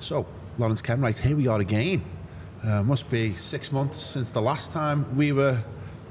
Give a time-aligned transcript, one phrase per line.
[0.00, 0.26] So,
[0.58, 2.04] Lawrence Kenwright, here we are again.
[2.62, 5.58] Uh, must be six months since the last time we were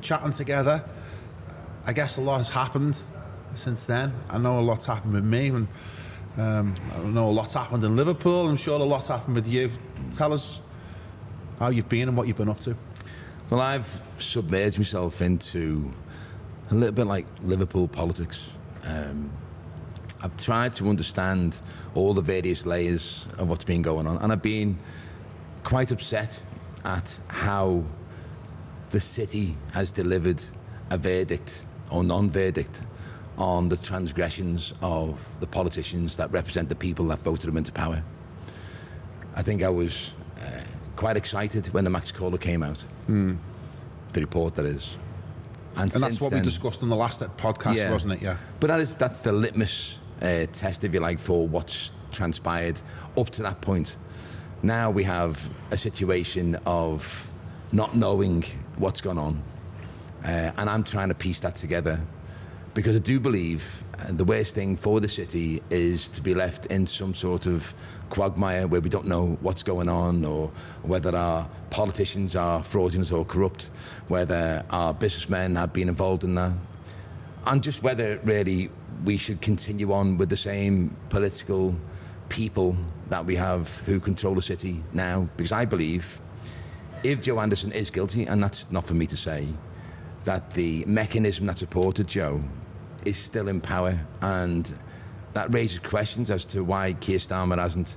[0.01, 0.83] chatting together.
[1.85, 3.01] I guess a lot has happened
[3.55, 4.13] since then.
[4.29, 5.69] I know a lot's happened with me, and
[6.37, 8.49] um, I know a lot's happened in Liverpool.
[8.49, 9.71] I'm sure a lot's happened with you.
[10.11, 10.61] Tell us
[11.57, 12.75] how you've been and what you've been up to.
[13.49, 15.93] Well, I've submerged myself into
[16.71, 18.51] a little bit like Liverpool politics.
[18.83, 19.31] Um,
[20.21, 21.59] I've tried to understand
[21.93, 24.77] all the various layers of what's been going on, and I've been
[25.63, 26.41] quite upset
[26.85, 27.83] at how
[28.89, 30.43] the city has delivered
[30.89, 31.61] a verdict
[31.91, 32.81] or non-verdict
[33.37, 38.03] on the transgressions of the politicians that represent the people that voted them into power.
[39.35, 40.63] I think I was uh,
[40.95, 43.37] quite excited when the Max Caller came out, mm.
[44.13, 44.97] the report that is.
[45.75, 48.21] And, and that's what then, we discussed in the last podcast, yeah, wasn't it?
[48.21, 48.37] Yeah.
[48.59, 52.81] But that is that's the litmus uh, test, if you like, for what's transpired
[53.17, 53.97] up to that point.
[54.63, 57.29] Now we have a situation of
[57.71, 58.43] not knowing
[58.77, 59.43] what's gone on,
[60.23, 61.99] uh, and I'm trying to piece that together
[62.73, 66.67] because I do believe uh, the worst thing for the city is to be left
[66.67, 67.73] in some sort of
[68.11, 70.51] quagmire where we don't know what's going on or
[70.83, 73.71] whether our politicians are fraudulent or corrupt,
[74.09, 76.53] whether our businessmen have been involved in that,
[77.47, 78.69] and just whether really
[79.03, 81.75] we should continue on with the same political
[82.29, 82.75] people
[83.09, 85.29] that we have who control the city now.
[85.37, 86.19] Because I believe
[87.03, 89.47] if Joe Anderson is guilty, and that's not for me to say,
[90.25, 92.41] that the mechanism that supported Joe
[93.05, 94.77] is still in power and
[95.33, 97.95] that raises questions as to why Keir Starmer hasn't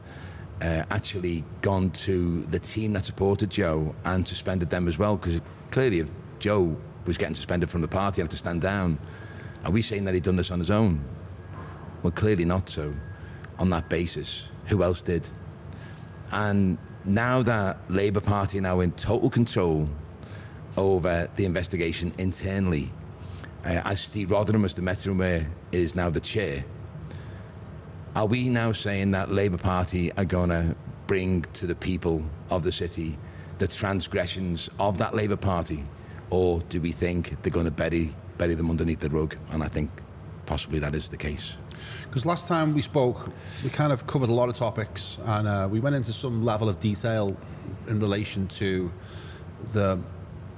[0.62, 5.40] uh, actually gone to the team that supported Joe and suspended them as well because
[5.70, 8.98] clearly if Joe was getting suspended from the party and had to stand down
[9.64, 11.04] are we saying that he'd done this on his own?
[12.02, 12.94] Well, clearly not so.
[13.58, 15.28] On that basis, who else did?
[16.32, 19.88] And now that Labour Party are now in total control
[20.76, 22.90] over the investigation internally,
[23.64, 26.64] uh, as Steve Rotheram, as the Metro is now the chair,
[28.16, 30.74] are we now saying that Labour Party are going to
[31.06, 33.18] bring to the people of the city
[33.58, 35.84] the transgressions of that Labour Party?
[36.30, 39.68] Or do we think they're going to bury bury them underneath the rug, and I
[39.68, 39.90] think
[40.46, 41.58] possibly that is the case.
[42.04, 43.28] Because last time we spoke,
[43.62, 46.66] we kind of covered a lot of topics, and uh, we went into some level
[46.66, 47.36] of detail
[47.86, 48.90] in relation to
[49.74, 49.98] the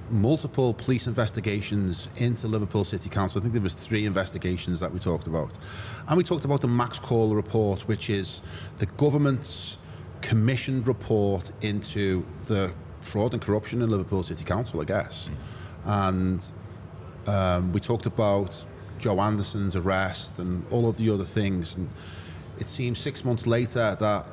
[0.09, 3.39] multiple police investigations into Liverpool City Council.
[3.39, 5.57] I think there was three investigations that we talked about,
[6.07, 8.41] and we talked about the Max Caller report, which is
[8.77, 9.77] the government's
[10.21, 15.29] commissioned report into the fraud and corruption in Liverpool City Council, I guess,
[15.83, 16.47] and
[17.27, 18.65] um, we talked about
[18.99, 21.75] Joe Anderson's arrest and all of the other things.
[21.75, 21.89] And
[22.59, 24.29] it seems six months later that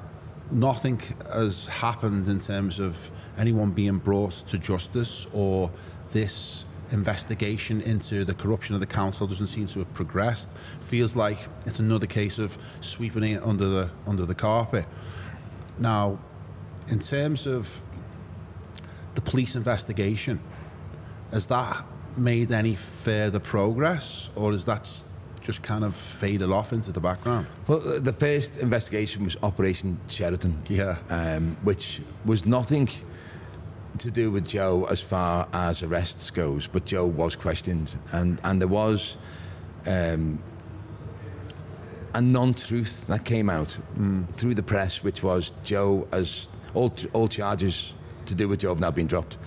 [0.51, 1.01] nothing
[1.33, 5.71] has happened in terms of anyone being brought to justice or
[6.13, 10.55] this investigation into the corruption of the council doesn't seem to have progressed.
[10.81, 14.87] Feels like it's another case of sweeping it under the under the carpet.
[15.79, 16.19] Now,
[16.89, 17.81] in terms of
[19.15, 20.41] the police investigation,
[21.31, 21.85] has that
[22.17, 24.89] made any further progress, or is that
[25.41, 27.47] just kind of faded off into the background?
[27.67, 32.89] Well, the first investigation was Operation Sheridan, yeah, um, which was nothing
[33.99, 38.61] to do with Joe as far as arrests goes, but Joe was questioned, and and
[38.61, 39.17] there was.
[39.87, 40.43] Um,
[42.13, 44.29] a non-truth that came out mm.
[44.33, 47.95] through the press, which was Joe as all all charges
[48.27, 49.39] to do with Joe have now been dropped.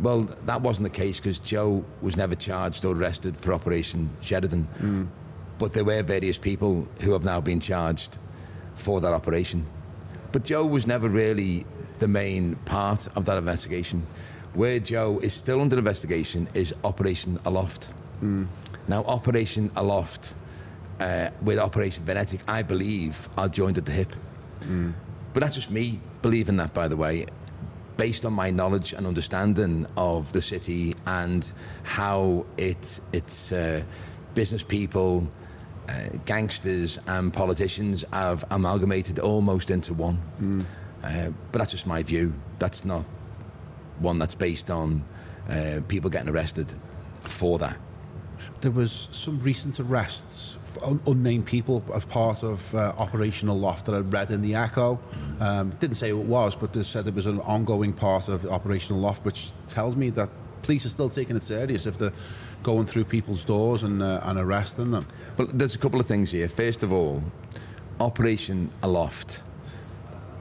[0.00, 4.68] Well, that wasn't the case because Joe was never charged or arrested for Operation Sheridan.
[4.78, 5.08] Mm.
[5.58, 8.18] But there were various people who have now been charged
[8.74, 9.66] for that operation.
[10.32, 11.66] But Joe was never really
[11.98, 14.06] the main part of that investigation.
[14.54, 17.88] Where Joe is still under investigation is Operation Aloft.
[18.22, 18.48] Mm.
[18.88, 20.34] Now, Operation Aloft
[21.00, 24.14] uh, with Operation Venetic, I believe, are joined at the hip.
[24.60, 24.94] Mm.
[25.32, 27.26] But that's just me believing that, by the way
[27.96, 31.52] based on my knowledge and understanding of the city and
[31.82, 33.82] how it its uh,
[34.34, 35.28] business people,
[35.88, 40.18] uh, gangsters, and politicians have amalgamated almost into one.
[40.40, 40.64] Mm.
[41.02, 42.32] Uh, but that's just my view.
[42.58, 43.04] That's not
[43.98, 45.04] one that's based on
[45.48, 46.72] uh, people getting arrested
[47.22, 47.76] for that.
[48.60, 53.94] There was some recent arrests un- unnamed people as part of uh, Operation Aloft that
[53.94, 54.98] I read in the Echo.
[55.40, 58.44] Um, didn't say who it was, but they said it was an ongoing part of
[58.46, 60.30] Operation Aloft, which tells me that
[60.62, 62.12] police are still taking it serious if they're
[62.62, 65.04] going through people's doors and, uh, and arresting them.
[65.36, 66.48] Well, there's a couple of things here.
[66.48, 67.22] First of all,
[67.98, 69.42] Operation Aloft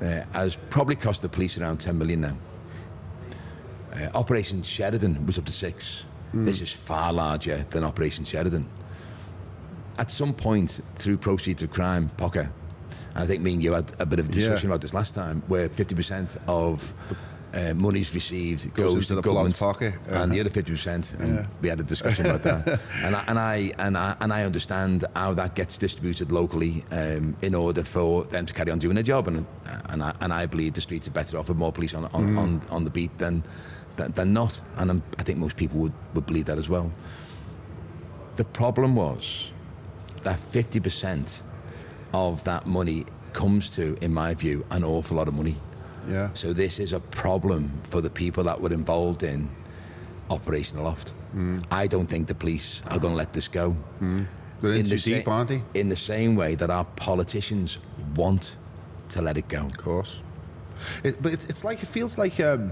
[0.02, 2.38] uh, has probably cost the police around 10 million now.
[3.94, 6.06] Uh, Operation Sheridan was up to six.
[6.34, 8.66] This is far larger than Operation Sheridan.
[9.98, 12.50] At some point, through proceeds of crime, POCA,
[13.16, 14.74] I think me and you had a bit of a discussion Yeah.
[14.76, 16.94] about this last time, where 50% of
[17.54, 19.94] uh, monies received goes, into to the government, pocket.
[20.08, 21.46] and the other 50%, and Yeah.
[21.62, 22.80] we had a discussion about that.
[23.04, 27.36] And I, and I and I and I understand how that gets distributed locally um,
[27.42, 29.28] in order for them to carry on doing their job.
[29.28, 29.46] And
[29.90, 32.28] and I, and I believe the streets are better off with more police on on,
[32.28, 32.38] Mm.
[32.40, 33.44] on, on the beat than
[33.98, 34.60] than not.
[34.78, 36.92] And I'm, I think most people would, would believe that as well.
[38.36, 39.52] The problem was
[40.24, 41.42] that 50%
[42.14, 45.58] of that money comes to, in my view, an awful lot of money.
[46.10, 46.30] Yeah.
[46.34, 49.50] So this is a problem for the people that were involved in
[50.30, 51.14] Operation Aloft.
[51.72, 53.74] I don't think the police are going to let this go.
[54.02, 55.64] They're in too the deep, sa- aren't they?
[55.74, 57.78] In the same way that our politicians
[58.16, 58.58] want
[59.10, 59.62] to let it go.
[59.62, 60.24] Of course.
[61.06, 62.72] It, but it's, it's like it feels like, um,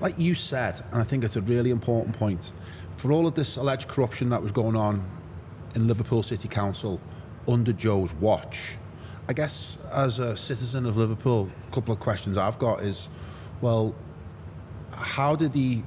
[0.00, 2.52] like you said, and I think it's a really important point.
[2.96, 5.04] For all of this alleged corruption that was going on
[5.74, 7.00] in Liverpool City Council
[7.46, 8.76] under Joe's watch,
[9.28, 13.08] I guess as a citizen of Liverpool, a couple of questions I've got is,
[13.60, 13.94] well,
[14.92, 15.82] how did he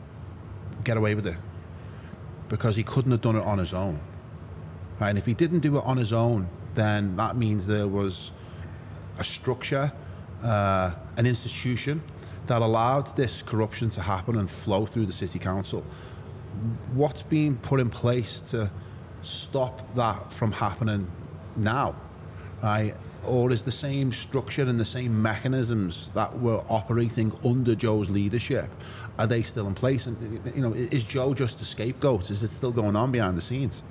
[0.84, 1.38] get away with it?
[2.50, 4.00] Because he couldn't have done it on his own.
[5.00, 5.10] Right?
[5.10, 8.32] And if he didn't do it on his own, then that means there was
[9.18, 9.92] a structure,
[10.44, 12.02] uh, an institution
[12.48, 15.86] that allowed this corruption to happen and flow through the city council.
[16.94, 18.70] What's being put in place to
[19.22, 21.10] stop that from happening
[21.56, 21.96] now?
[22.62, 22.96] Right?
[23.26, 28.70] Or is the same structure and the same mechanisms that were operating under Joe's leadership
[29.18, 30.08] are they still in place?
[30.08, 32.32] And you know, is Joe just a scapegoat?
[32.32, 33.84] Is it still going on behind the scenes?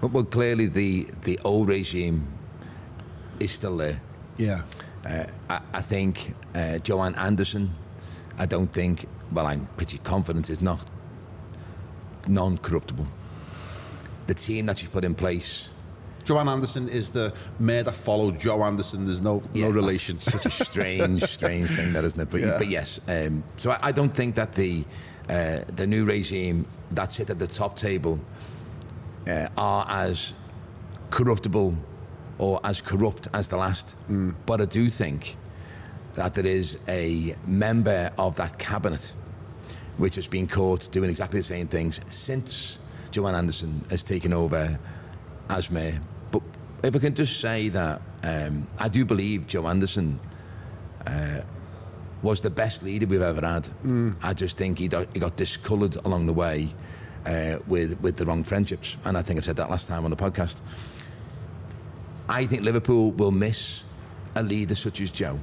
[0.00, 2.28] Well, clearly the, the old regime
[3.38, 4.00] is still there.
[4.36, 4.62] Yeah.
[5.04, 7.74] Uh, I, I think uh, Joanne Anderson,
[8.40, 10.80] I don't think, well, I'm pretty confident is not
[12.26, 13.06] non corruptible.
[14.28, 15.68] The team that you've put in place,
[16.24, 19.04] Joanne Anderson is the mayor that followed Joe Anderson.
[19.04, 20.18] There's no yeah, no relation.
[20.20, 22.30] Such a strange, strange thing, that isn't it?
[22.30, 22.56] But, Yeah.
[22.56, 24.84] but yes, um, so I, I don't think that the
[25.28, 28.18] uh, the new regime that sit at the top table
[29.28, 30.32] uh, are as
[31.10, 31.74] corruptible
[32.38, 33.94] or as corrupt as the last.
[34.46, 35.36] But I do think
[36.14, 39.12] that there is a member of that cabinet
[39.96, 42.78] which has been caught doing exactly the same things since
[43.10, 44.78] Joanne Anderson has taken over
[45.48, 46.00] as mayor.
[46.30, 46.42] But
[46.82, 50.18] if I can just say that um, I do believe Joe Anderson
[51.06, 51.40] uh,
[52.22, 53.68] was the best leader we've ever had.
[54.22, 56.68] I just think he, do- he got discoloured along the way
[57.26, 60.10] uh, with with the wrong friendships, and I think I said that last time on
[60.10, 60.60] the podcast.
[62.28, 63.82] I think Liverpool will miss
[64.34, 65.38] a leader such as Joe,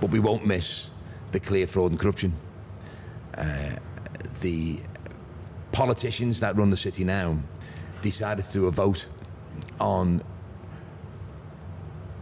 [0.00, 0.90] but we won't miss
[1.32, 2.34] the clear fraud and corruption.
[3.36, 3.76] Uh,
[4.40, 4.80] the
[5.72, 7.38] politicians that run the city now
[8.02, 9.06] decided to do a vote
[9.80, 10.22] on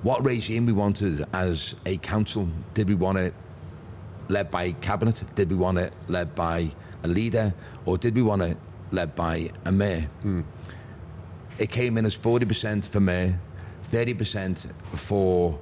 [0.03, 2.49] what regime we wanted as a council.
[2.75, 3.35] Did we want it
[4.29, 5.23] led by cabinet?
[5.35, 6.73] Did we want it led by
[7.03, 7.55] a leader?
[7.85, 8.56] Or did we want it
[8.91, 10.09] led by a mayor?
[11.59, 13.38] It came in as 40% for mayor,
[13.91, 15.59] 30% for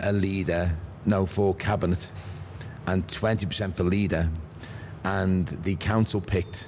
[0.00, 2.10] a leader, no, for cabinet,
[2.86, 4.30] and 20% for leader.
[5.04, 6.66] And the council picked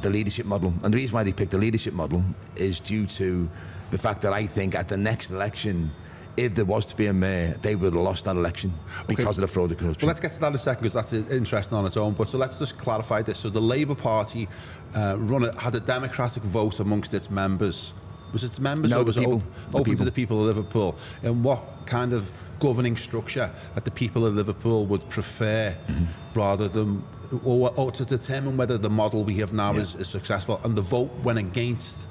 [0.00, 0.72] the leadership model.
[0.82, 2.22] And the reason why they picked the leadership model
[2.56, 3.48] is due to
[3.90, 5.90] the fact that I think at the next election,
[6.36, 8.74] if there was to be a mayor, they would have lost that election
[9.06, 10.06] because of the fraud and corruption.
[10.06, 12.12] Well, let's get to that in a second because that's interesting on its own.
[12.12, 13.38] But so let's just clarify this.
[13.38, 14.48] So the Labour Party
[14.94, 17.94] uh, run a, had a democratic vote amongst its members.
[18.32, 19.34] Was it members No, or was it people.
[19.36, 20.96] op- The open to the people of Liverpool?
[21.22, 22.30] And what kind of
[22.60, 26.04] governing structure that the people of Liverpool would prefer Mm-hmm.
[26.34, 27.02] rather than,
[27.44, 29.80] or, or to determine whether the model we have now Yeah.
[29.82, 30.60] is, is successful?
[30.64, 32.08] And the vote went against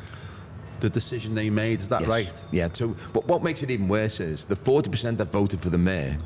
[0.79, 1.79] the decision they made.
[1.79, 2.09] Is that Yes.
[2.09, 2.43] right?
[2.51, 2.69] Yeah.
[2.73, 6.17] So, but what makes it even worse is the 40% that voted for the mayor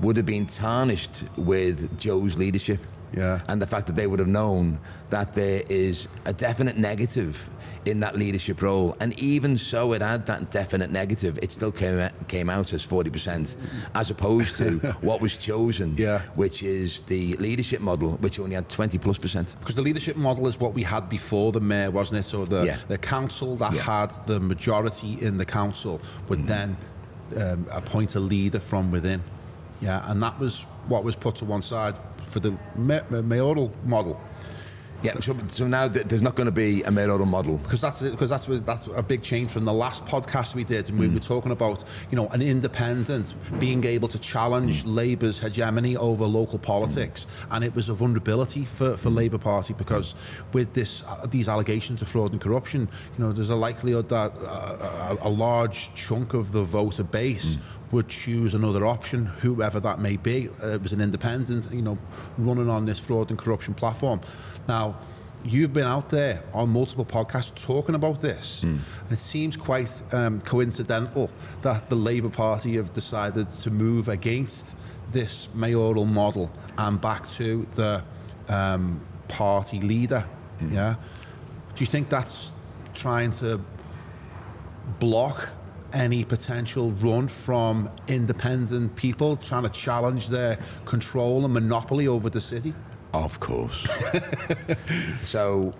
[0.00, 2.80] would have been tarnished with Joe's leadership.
[3.14, 3.40] Yeah.
[3.48, 4.78] And the fact that they would have known
[5.10, 7.48] that there is a definite negative
[7.84, 8.96] in that leadership role.
[8.98, 12.84] And even so, it had that definite negative, it still came, out- came out as
[12.84, 13.54] 40%,
[13.94, 16.18] as opposed to what was chosen, Yeah.
[16.34, 19.54] which is the leadership model, which only had 20 plus percent.
[19.60, 22.24] Because the leadership model is what we had before the mayor, wasn't it?
[22.24, 22.78] So the, Yeah.
[22.88, 23.82] the council that Yeah.
[23.82, 26.76] had the majority in the council would then
[27.36, 29.22] um, appoint a leader from within.
[29.80, 33.72] Yeah, and that was what was put to one side for the ma- ma- mayoral
[33.84, 34.18] model.
[35.02, 37.58] Yeah, so, so now th- there's not going to be a mayoral model.
[37.58, 40.98] because that's because that's that's a big change from the last podcast we did, and
[40.98, 46.24] we were talking about you know an independent being able to challenge Labour's hegemony over
[46.24, 50.14] local politics, and it was a vulnerability for, for Labour Party because
[50.52, 54.32] with this uh, these allegations of fraud and corruption, you know, there's a likelihood that
[54.38, 57.58] uh, a, a large chunk of the voter base
[57.92, 60.48] would choose another option, whoever that may be.
[60.62, 61.96] Uh, it was an independent, you know,
[62.38, 64.20] running on this fraud and corruption platform.
[64.68, 64.96] Now
[65.44, 70.40] you've been out there on multiple podcasts talking about this, and it seems quite um,
[70.40, 71.30] coincidental
[71.62, 74.76] that the Labour Party have decided to move against
[75.12, 78.02] this mayoral model and back to the
[78.48, 80.26] um, party leader.
[80.70, 80.96] Yeah,
[81.74, 82.52] do you think that's
[82.94, 83.60] trying to
[84.98, 85.50] block
[85.92, 92.40] any potential run from independent people trying to challenge their control and monopoly over the
[92.40, 92.74] city?
[93.24, 93.86] Of course.
[95.22, 95.74] so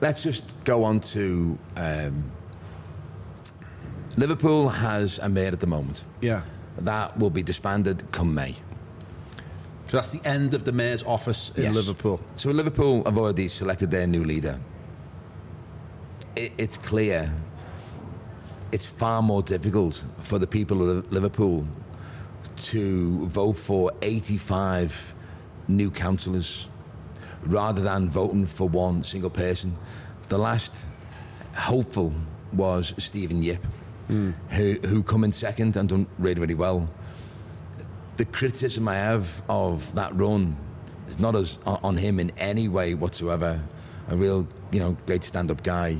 [0.00, 2.30] let's just go on to um,
[4.16, 6.04] Liverpool has a mayor at the moment.
[6.20, 6.42] Yeah.
[6.78, 8.54] That will be disbanded come May.
[9.84, 11.74] So that's the end of the mayor's office in Yes.
[11.74, 12.20] Liverpool.
[12.36, 14.58] So Liverpool have already selected their new leader.
[16.34, 17.32] It, it's clear
[18.72, 21.66] it's far more difficult for the people of Liverpool
[22.56, 25.14] to vote for 85
[25.68, 26.68] new councillors
[27.42, 29.76] rather than voting for one single person.
[30.28, 30.72] The last
[31.54, 32.12] hopeful
[32.52, 33.64] was Stephen Yip,
[34.08, 34.30] hmm.
[34.50, 36.88] who, who come in second and done really, really well
[38.16, 40.56] the criticism I have of that run
[41.08, 43.60] is not as on him in any way whatsoever.
[44.08, 45.98] A real, you know, great stand-up guy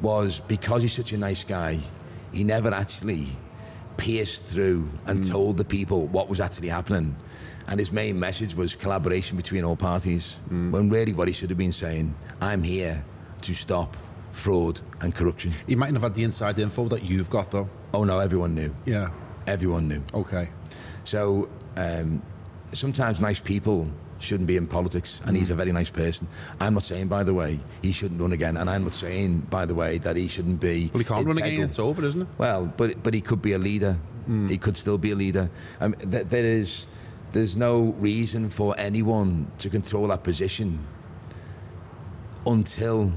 [0.00, 1.80] was because he's such a nice guy.
[2.32, 3.28] He never actually
[3.96, 5.30] pierced through and hmm.
[5.30, 7.16] told the people what was actually happening.
[7.66, 10.36] And his main message was collaboration between all parties.
[10.48, 13.04] When really what he should have been saying, I'm here
[13.42, 13.96] to stop
[14.32, 15.52] fraud and corruption.
[15.66, 17.68] He mightn't have had the inside info that you've got, though.
[17.92, 18.74] Oh no, everyone knew.
[18.84, 19.10] Yeah.
[19.46, 20.02] Everyone knew.
[20.12, 20.48] Okay.
[21.04, 22.22] So um,
[22.72, 26.26] sometimes nice people shouldn't be in politics, and he's a very nice person.
[26.60, 29.66] I'm not saying, by the way, he shouldn't run again, and I'm not saying, by
[29.66, 30.90] the way, that he shouldn't be.
[30.92, 31.62] Well, he can't run again.
[31.62, 32.28] It's over, isn't it?
[32.38, 33.98] Well, but but he could be a leader.
[34.48, 35.50] He could still be a leader.
[35.82, 36.86] Um, th- there is
[37.34, 40.78] there's no reason for anyone to control that position
[42.46, 43.12] until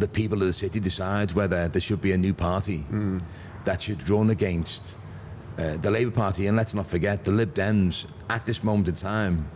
[0.00, 2.84] the people of the city decide whether there should be a new party
[3.64, 4.96] that should run against
[5.56, 6.48] uh, the Labour Party.
[6.48, 9.48] And let's not forget, the Lib Dems at this moment in time,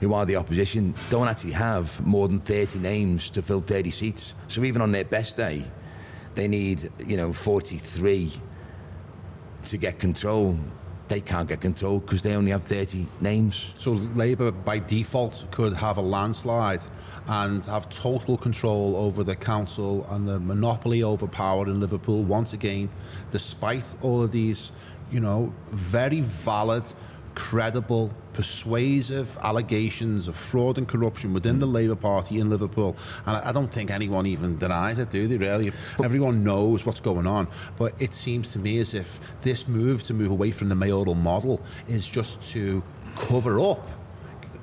[0.00, 4.34] who are the opposition, don't actually have more than 30 names to fill 30 seats.
[4.46, 5.64] So even on their best day,
[6.36, 8.32] they need, you know, 43
[9.66, 10.58] to get control.
[11.08, 13.72] They can't get control because they only have 30 names.
[13.78, 16.82] So Labour, by default, could have a landslide
[17.26, 22.52] and have total control over the council and the monopoly over power in Liverpool once
[22.52, 22.90] again,
[23.30, 24.72] despite all of these,
[25.10, 26.84] you know, very valid,
[27.38, 32.96] credible, persuasive allegations of fraud and corruption within the Labour Party in Liverpool.
[33.26, 35.70] And I don't think anyone even denies it, do they, really?
[36.02, 37.46] Everyone knows what's going on.
[37.76, 41.14] But it seems to me as if this move to move away from the mayoral
[41.14, 42.82] model is just to
[43.14, 43.88] cover up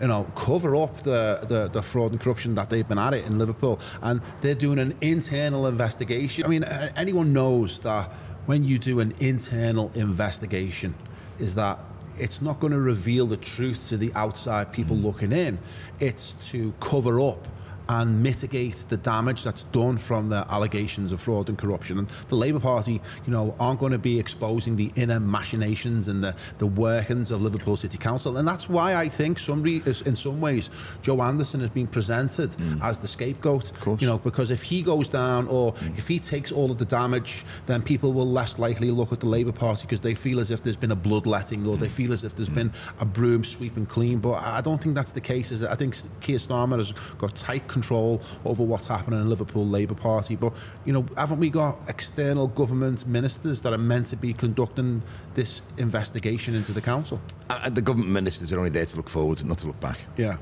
[0.01, 3.25] you know, cover up the, the, the fraud and corruption that they've been at it
[3.25, 3.79] in Liverpool.
[4.01, 6.43] And they're doing an internal investigation.
[6.43, 8.11] I mean, anyone knows that
[8.45, 10.95] when you do an internal investigation,
[11.39, 11.79] is that
[12.17, 15.57] it's not going to reveal the truth to the outside people looking in.
[15.99, 17.47] It's to cover up
[17.89, 21.99] and mitigate the damage that's done from the allegations of fraud and corruption.
[21.99, 26.23] And the Labour Party, you know, aren't going to be exposing the inner machinations and
[26.23, 28.37] the, the workings of Liverpool City Council.
[28.37, 30.69] And that's why I think in some ways
[31.01, 32.83] Joe Anderson has been presented mm.
[32.83, 33.71] as the scapegoat.
[33.79, 34.01] course.
[34.01, 35.97] You know, because if he goes down or mm.
[35.97, 39.27] if he takes all of the damage, then people will less likely look at the
[39.27, 41.91] Labour Party because they feel as if there's been a bloodletting or they mm.
[41.91, 44.19] feel as if there's been a broom sweeping clean.
[44.19, 45.51] But I don't think that's the case.
[45.61, 50.35] I think Keir Starmer has got tight control over what's happening in Liverpool Labour Party.
[50.35, 50.53] But
[50.85, 55.03] you know, haven't we got external government ministers that are meant to be conducting
[55.33, 57.19] this investigation into the council?
[57.49, 59.99] Uh, the government ministers are only there to look forward, not to look back.
[60.17, 60.37] Yeah.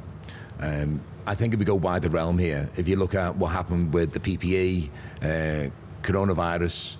[0.59, 3.49] Um, I think if we go by the realm here, if you look at what
[3.49, 4.89] happened with the PPE,
[5.21, 5.69] uh,
[6.03, 6.97] coronavirus,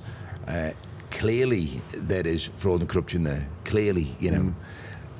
[0.47, 0.71] uh,
[1.11, 3.47] clearly there is fraud and corruption there.
[3.65, 4.55] Clearly, you know.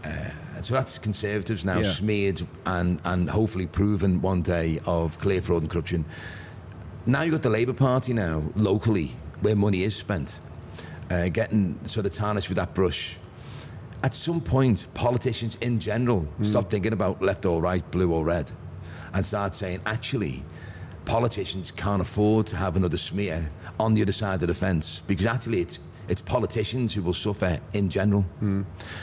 [0.04, 0.32] Uh,
[0.64, 1.92] so that's Conservatives now Yeah.
[1.92, 6.06] smeared and, and hopefully proven one day of clear fraud and corruption.
[7.06, 10.40] Now you've got the Labour Party now, locally, where money is spent,
[11.12, 13.18] uh, getting sort of tarnished with that brush.
[14.04, 18.52] At some point, politicians in general stop thinking about left or right, blue or red,
[19.14, 20.44] and start saying, actually,
[21.06, 25.26] politicians can't afford to have another smear on the other side of the fence because
[25.26, 28.26] actually it's it's politicians who will suffer in general.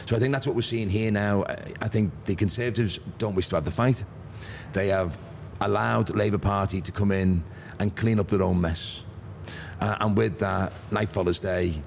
[0.06, 1.44] So I think that's what we're seeing here now.
[1.80, 4.04] I think the Conservatives don't wish to have the fight.
[4.72, 5.18] They have
[5.60, 7.42] allowed Labour Party to come in
[7.78, 9.02] and clean up their own mess.
[9.80, 11.82] Uh, and with that, night follows day,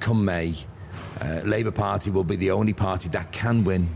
[0.00, 0.54] come May,
[1.20, 3.88] uh, Labour Party will be the only party that can win.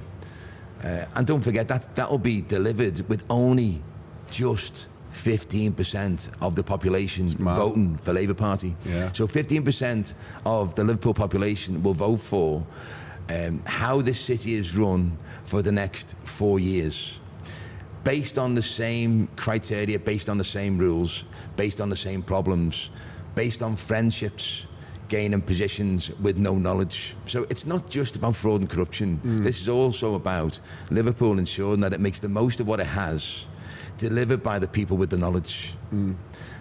[0.82, 3.82] Uh, and don't forget that that will be delivered with only
[4.30, 7.56] just 15% of the population mad.
[7.56, 8.74] voting for Labour Party.
[8.84, 9.12] Yeah.
[9.12, 10.14] So 15%
[10.44, 12.64] of the Liverpool population will vote for
[13.28, 17.18] um, how this city is run for the next four years.
[18.02, 21.24] Based on the same criteria, based on the same rules,
[21.56, 22.90] based on the same problems,
[23.34, 24.66] based on friendships,
[25.08, 27.14] gaining positions with no knowledge.
[27.26, 29.20] So it's not just about fraud and corruption.
[29.42, 33.44] This is also about Liverpool ensuring that it makes the most of what it has,
[34.00, 35.74] delivered by the people with the knowledge.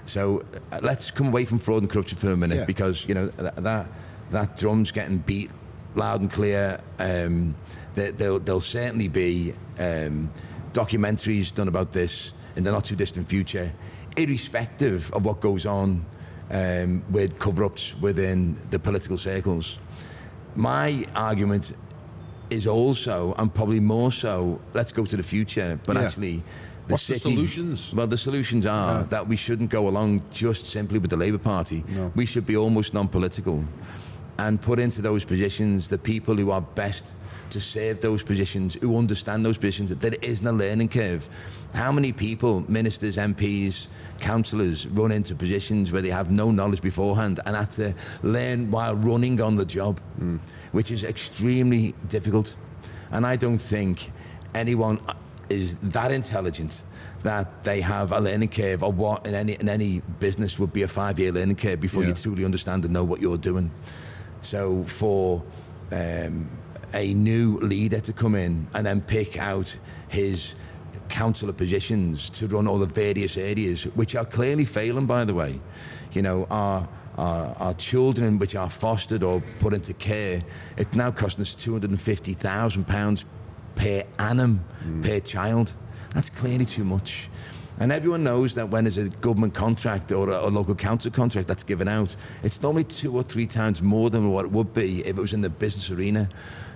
[0.05, 2.65] So uh, let's come away from fraud and corruption for a minute Yeah.
[2.65, 3.88] because you know that that,
[4.31, 5.50] that drum's getting beat
[5.96, 6.79] loud and clear.
[7.00, 7.55] Um,
[7.96, 10.31] there, there'll, there'll certainly be um,
[10.74, 13.72] documentaries done about this in the not too distant future,
[14.17, 16.05] irrespective of what goes on
[16.51, 19.79] um, with cover-ups within the political circles.
[20.55, 21.74] My argument
[22.50, 26.03] is also, and probably more so, let's go to the future, but Yeah.
[26.03, 26.43] actually.
[26.89, 27.93] The What's the solutions?
[27.93, 29.05] Well, the solutions are Yeah.
[29.10, 31.84] that we shouldn't go along just simply with the Labour Party.
[31.88, 32.12] No.
[32.15, 33.63] We should be almost non-political
[34.39, 37.15] and put into those positions the people who are best
[37.51, 41.29] to serve those positions, who understand those positions, that there isn't a learning curve.
[41.75, 43.88] How many people, ministers, MPs,
[44.19, 47.93] councillors, run into positions where they have no knowledge beforehand and have to
[48.24, 50.39] learn while running on the job, mm.
[50.72, 52.55] which is extremely difficult.
[53.12, 54.12] And I don't think
[54.55, 55.00] anyone
[55.49, 56.83] is that intelligent
[57.23, 60.83] that they have a learning curve or what in any in any business would be
[60.83, 63.71] a five year learning curve before you truly understand and know what you're doing.
[64.41, 65.43] So for
[65.91, 66.49] um,
[66.93, 69.77] a new leader to come in and then pick out
[70.07, 70.55] his
[71.09, 75.59] councillor positions to run all the various areas, which are clearly failing, by the way.
[76.13, 80.43] You know, our, our, our children which are fostered or put into care,
[80.77, 83.25] it's now costing us £250,000
[83.79, 85.01] per annum hmm.
[85.01, 85.73] per child.
[86.13, 87.29] That's clearly too much.
[87.79, 91.47] And everyone knows that when there's a government contract or a, a local council contract
[91.47, 94.99] that's given out, it's normally two or three times more than what it would be
[94.99, 96.29] if it was in the business arena.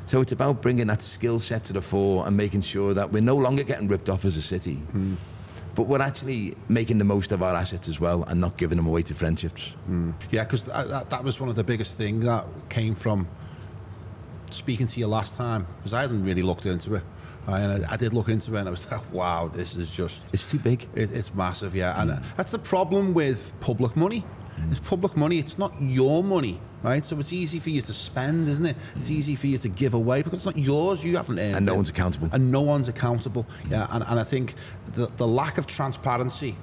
[0.05, 3.21] So it's about bringing that skill set to the fore and making sure that we're
[3.21, 5.15] no longer getting ripped off as a city, hmm.
[5.75, 8.87] but we're actually making the most of our assets as well and not giving them
[8.87, 9.67] away to friendships.
[9.85, 10.11] Hmm.
[10.31, 13.27] Yeah, because that, that, that was one of the biggest things that came from
[14.53, 17.03] speaking to you last time, because I hadn't really looked into it.
[17.47, 17.61] Right?
[17.61, 20.33] And I, I did look into it, and I was like, wow, this is just.
[20.33, 20.87] It's too big.
[20.95, 22.01] It, it's massive, yeah.
[22.01, 22.35] And uh, mm.
[22.35, 24.25] that's the problem with public money.
[24.59, 24.71] Mm.
[24.71, 27.03] It's public money, it's not your money, right?
[27.03, 28.77] So it's easy for you to spend, isn't it?
[28.95, 29.15] It's mm.
[29.15, 31.57] easy for you to give away because it's not yours, you haven't earned it.
[31.57, 31.77] And no it.
[31.77, 32.29] one's accountable.
[32.31, 33.87] And no one's accountable, yeah.
[33.91, 36.55] And, and I think the, the lack of transparency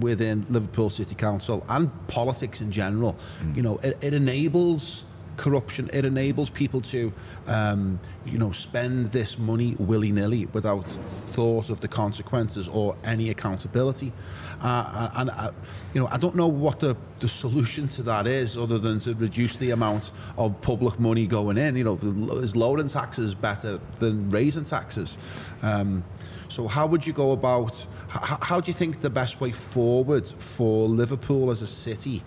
[0.00, 3.16] within Liverpool City Council and politics in general,
[3.54, 5.04] you know, it, it enables
[5.42, 5.90] corruption.
[5.92, 7.12] It enables people to,
[7.48, 10.88] um, you know, spend this money willy nilly without
[11.34, 14.12] thought of the consequences or any accountability.
[14.60, 15.50] Uh, and uh,
[15.92, 19.14] you know, I don't know what the, the solution to that is, other than to
[19.14, 21.74] reduce the amount of public money going in.
[21.74, 21.98] You know,
[22.36, 25.18] is lowering taxes better than raising taxes?
[25.62, 26.04] Um,
[26.48, 27.84] so, how would you go about?
[28.08, 32.22] How, how do you think the best way forward for Liverpool as a city,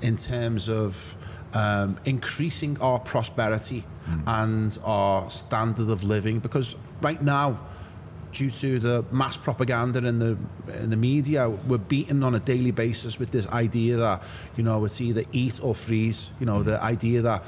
[0.00, 1.18] in terms of
[1.54, 3.84] um, increasing our prosperity
[4.26, 6.38] and our standard of living?
[6.40, 7.56] Because right now,
[8.34, 10.36] due to the mass propaganda in the
[10.82, 14.22] in the media, we're beaten on a daily basis with this idea that
[14.56, 16.30] you know it's either eat or freeze.
[16.40, 17.42] You know, the idea that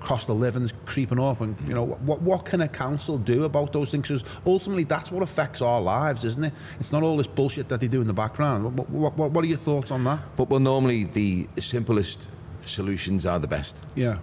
[0.00, 3.72] cost of living's creeping up, and you know what what can a council do about
[3.72, 4.08] those things?
[4.08, 6.52] Because ultimately, that's what affects our lives, isn't it?
[6.80, 8.64] It's not all this bullshit that they do in the background.
[8.64, 10.20] What what, what, what are your thoughts on that?
[10.36, 12.28] But well, normally the simplest
[12.66, 13.84] solutions are the best.
[13.94, 14.18] Yeah,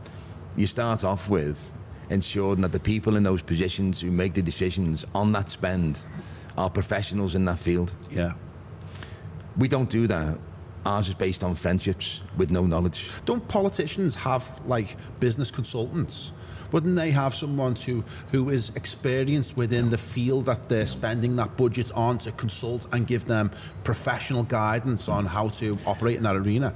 [0.55, 1.71] You start off with
[2.09, 6.01] ensuring that the people in those positions who make the decisions on that spend
[6.57, 7.93] are professionals in that field.
[8.11, 8.33] yeah.
[9.57, 10.37] We don't do that.
[10.85, 13.09] Ours is based on friendships with no knowledge.
[13.25, 16.31] Don't politicians have like business consultants?
[16.71, 21.57] Wouldn't they have someone to who is experienced within the field that they're spending that
[21.57, 23.49] budget on to consult and give them
[23.83, 26.73] professional guidance on how to operate in that arena?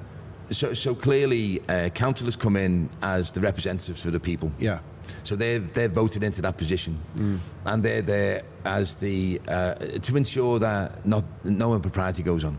[0.52, 4.52] So, so clearly, uh, councillors come in as the representatives for the people.
[4.60, 4.80] Yeah.
[5.24, 7.00] So they're, they're voted into that position.
[7.66, 12.58] And they're there as the, uh, to ensure that not, no impropriety goes on.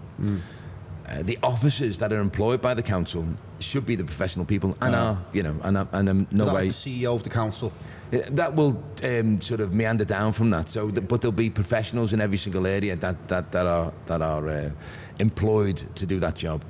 [1.06, 3.26] Uh, the officers that are employed by the council
[3.58, 6.52] should be the professional people and are, you know, and, are- and um, no way.
[6.52, 7.72] like the CEO of the council?
[8.12, 10.68] Uh, That will um, sort of meander down from that.
[10.68, 14.22] So, th- but there'll be professionals in every single area that that, that are that
[14.22, 14.70] are uh,
[15.18, 16.64] employed to do that job.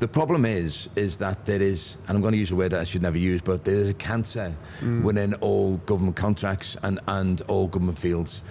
[0.00, 2.80] The problem is, is that there is, and I'm going to use a word that
[2.80, 4.54] I should never use, but there is a cancer
[5.02, 8.42] within all government contracts and, and all government fields.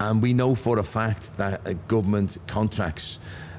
[0.00, 3.18] And we know for a fact that uh, government contracts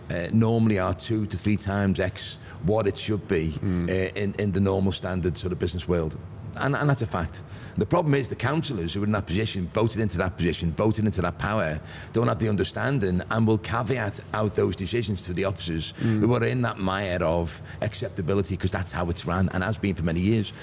[0.09, 4.51] uh, normally are two to three times X what it should be uh, in, in
[4.51, 6.17] the normal standard sort of business world.
[6.59, 7.41] And, and that's a fact.
[7.77, 11.05] The problem is the councillors who are in that position, voted into that position, voted
[11.05, 11.79] into that power,
[12.13, 16.19] don't have the understanding and will caveat out those decisions to the officers mm.
[16.19, 19.95] who are in that mire of acceptability because that's how it's ran and has been
[19.95, 20.53] for many years.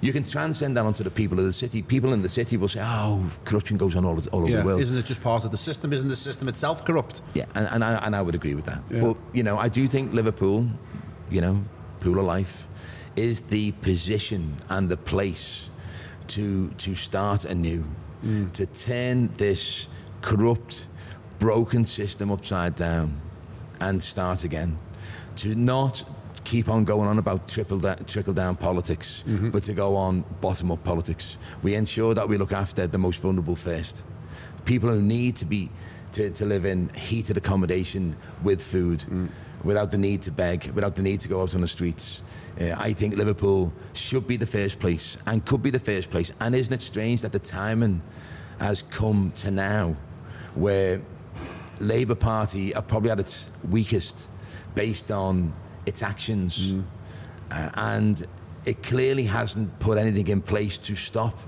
[0.00, 1.80] You can transcend that onto the people of the city.
[1.80, 4.58] People in the city will say, oh, corruption goes on all, all over Yeah.
[4.58, 4.80] the world.
[4.80, 5.92] Isn't it just part of the system?
[5.92, 7.22] Isn't the system itself corrupt?
[7.34, 8.82] Yeah, and, and, I, and I would agree with that.
[8.90, 9.00] Yeah.
[9.00, 10.66] But, you know, I do think Liverpool,
[11.30, 11.64] you know,
[12.00, 12.66] pool of life,
[13.16, 15.70] is the position and the place
[16.28, 17.84] to, to start anew,
[18.24, 18.52] mm.
[18.52, 19.88] to turn this
[20.22, 20.86] corrupt,
[21.38, 23.20] broken system upside down
[23.80, 24.78] and start again.
[25.36, 26.04] To not
[26.44, 29.50] keep on going on about trickle down, trickle down politics, mm-hmm.
[29.50, 31.36] but to go on bottom up politics.
[31.62, 34.04] We ensure that we look after the most vulnerable first
[34.64, 35.70] people who need to be
[36.12, 39.28] to, to live in heated accommodation with food mm.
[39.62, 42.22] without the need to beg without the need to go out on the streets
[42.60, 46.32] uh, I think Liverpool should be the first place and could be the first place.
[46.40, 48.02] And isn't it strange that the timing
[48.60, 49.96] has come to now
[50.54, 51.00] where
[51.80, 54.28] Labour Party are probably at its weakest
[54.74, 55.52] based on
[55.86, 56.74] its actions?
[57.50, 58.26] Uh, and
[58.64, 61.38] it clearly hasn't put anything in place to stop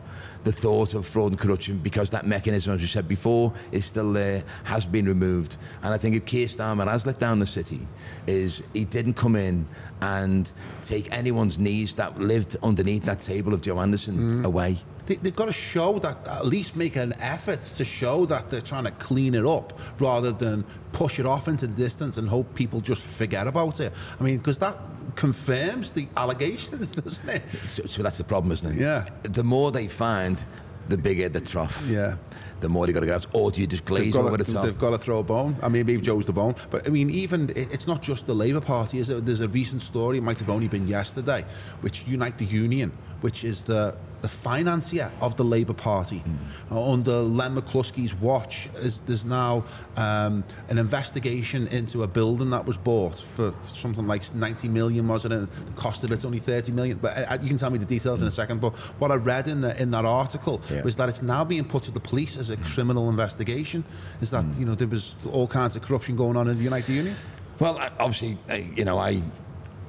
[0.46, 4.12] the thought of fraud and corruption because that mechanism, as we said before, is still
[4.12, 5.56] there, has been removed.
[5.82, 7.80] And I think if Keir Starmer has let down the city,
[8.28, 9.66] is he didn't come in
[10.00, 10.50] and
[10.82, 14.44] take anyone's knees that lived underneath that table of Joe Anderson mm.
[14.46, 14.78] away.
[15.06, 18.60] They, they've got to show that, at least make an effort to show that they're
[18.60, 22.54] trying to clean it up rather than push it off into the distance and hope
[22.54, 23.92] people just forget about it.
[24.20, 24.78] I mean, because that
[25.16, 27.42] confirms the allegations, doesn't it?
[27.66, 28.80] So, so that's the problem, isn't it?
[28.80, 29.08] Yeah.
[29.22, 30.42] The more they find,
[30.88, 31.82] the bigger the trough.
[31.88, 32.16] Yeah.
[32.60, 33.26] The more they got to get out.
[33.34, 34.64] Or do you just They've glaze over to, the top?
[34.64, 35.56] they've got to throw a bone.
[35.62, 38.60] I mean, maybe Joe's the bone, but I mean, even it's not just the Labour
[38.62, 38.98] Party.
[38.98, 39.26] Is it?
[39.26, 40.18] There's a recent story.
[40.18, 41.44] It might have only been yesterday,
[41.82, 42.92] which Unite the Union,
[43.26, 46.22] which is the the financier of the Labour Party,
[46.70, 49.64] uh, under Len McCluskey's watch, is there's now
[49.96, 53.50] um, an investigation into a building that was bought for
[53.82, 55.32] something like 90 million, was it?
[55.32, 56.98] And the cost of it's only 30 million.
[57.02, 58.60] But uh, you can tell me the details in a second.
[58.60, 60.82] But what I read in the in that article Yeah.
[60.84, 63.82] was that it's now being put to the police as a criminal investigation.
[64.20, 66.92] Is that you know there was all kinds of corruption going on in the United
[66.92, 67.16] Union?
[67.58, 68.38] Well, obviously,
[68.76, 69.20] you know, I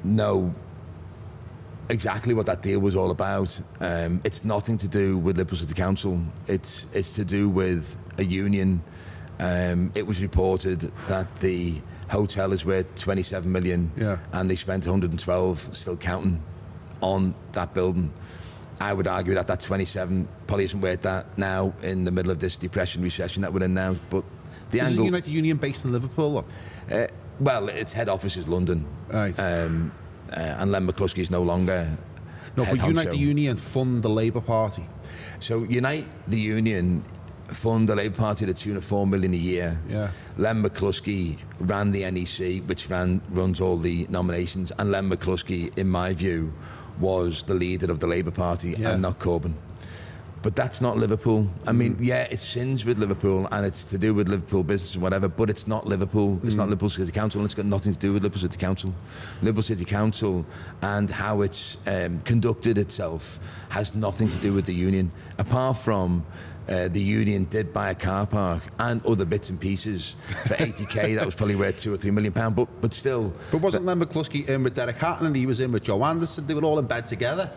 [0.04, 0.54] know
[1.90, 3.60] exactly what that deal was all about.
[3.80, 6.22] Um, it's nothing to do with Liverpool City Council.
[6.48, 8.82] It's it's to do with a union.
[9.40, 14.18] Um, it was reported that the hotel is worth 27 million, Yeah.
[14.34, 16.42] and they spent 112, still counting,
[17.02, 18.12] on that building.
[18.80, 22.40] I would argue that that 27 probably isn't worth that now in the middle of
[22.40, 23.96] this depression recession that we're in now.
[24.10, 24.24] But
[24.72, 25.06] the Is the angle.
[25.06, 26.38] United Union based in Liverpool?
[26.38, 26.46] Or?
[26.92, 27.08] Uh,
[27.40, 28.86] well, its head office is London.
[29.10, 29.38] Right.
[29.40, 29.92] Um,
[30.32, 31.98] Uh, and Len McCluskey is no longer.
[32.56, 34.84] No, but Unite the Union fund the Labour Party.
[35.40, 37.04] So Unite the Union
[37.50, 39.80] fund the Labour Party to the tune of four million a year.
[39.88, 40.10] Yeah.
[40.38, 45.88] Len McCluskey ran the NEC, which ran runs all the nominations, and Len McCluskey, in
[45.88, 46.52] my view,
[47.00, 48.92] was the leader of the Labour Party Yeah.
[48.92, 49.54] and not Corbyn.
[50.44, 51.50] But that's not Liverpool.
[51.66, 52.06] I mean, Mm.
[52.06, 55.50] yeah, it sins with Liverpool and it's to do with Liverpool business and whatever, but
[55.50, 56.40] it's not Liverpool.
[56.44, 56.58] It's Mm.
[56.58, 58.94] not Liverpool City Council and it's got nothing to do with Liverpool City Council.
[59.42, 60.46] Liverpool City Council
[60.82, 66.24] and how it's um, conducted itself has nothing to do with the union, apart from
[66.70, 71.16] uh, the union did buy a car park and other bits and pieces for 80k.
[71.16, 74.00] that was probably worth two or three million pound, but but still, But wasn't Len
[74.02, 76.46] McCluskey in with Derek Hatton and he was in with Joe Anderson?
[76.46, 77.50] They were all in bed together.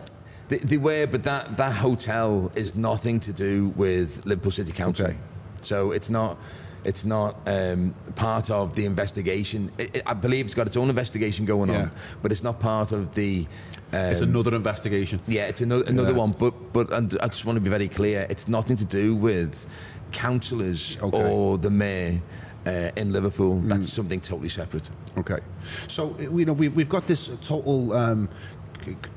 [0.51, 5.05] They, they were, but that, that hotel is nothing to do with Liverpool City Council.
[5.07, 5.17] Okay.
[5.61, 6.37] So it's not
[6.83, 9.71] it's not um, part of the investigation.
[9.77, 11.83] It, it- I believe it's got its own investigation going Yeah.
[11.83, 13.47] on, but it's not part of the.
[13.93, 15.21] Um, It's another investigation.
[15.27, 16.17] yeah, it's another, another Yeah.
[16.23, 16.31] one.
[16.43, 18.25] But but and I just want to be very clear.
[18.29, 19.65] It's nothing to do with
[20.11, 21.17] councillors Okay.
[21.17, 21.29] Mm.
[21.31, 22.21] or the mayor
[22.65, 23.61] uh, in Liverpool.
[23.61, 24.89] That's something totally separate.
[25.17, 25.39] Okay,
[25.87, 28.27] so uh, you know we've we've got this total um,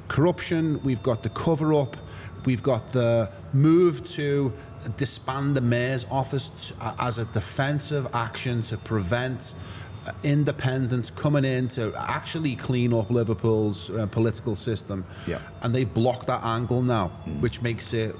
[0.08, 0.80] corruption.
[0.82, 1.96] We've got the cover up.
[2.44, 4.52] We've got the move to
[4.96, 9.54] disband the mayor's office t- as a defensive action to prevent
[10.06, 15.06] uh, independents coming in to actually clean up Liverpool's uh, political system.
[15.26, 15.38] Yeah.
[15.62, 17.08] And they've blocked that angle now,
[17.40, 18.14] which makes it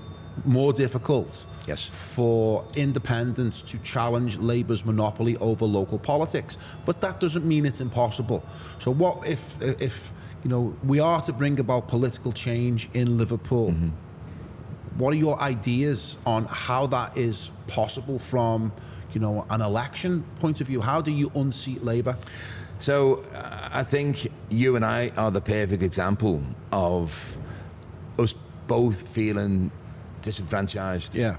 [0.44, 1.84] more difficult Yes.
[1.84, 6.56] for independents to challenge Labour's monopoly over local politics.
[6.86, 8.42] But that doesn't mean it's impossible.
[8.78, 10.12] So what if if
[10.44, 13.74] you know we are to bring about political change in Liverpool?
[14.96, 18.72] What are your ideas on how that is possible from
[19.12, 20.80] you know an election point of view?
[20.80, 22.16] How do you unseat Labour?
[22.78, 27.36] So uh, I think you and I are the perfect example of
[28.18, 28.34] us
[28.66, 29.70] both feeling
[30.22, 31.36] disenfranchised, Yeah.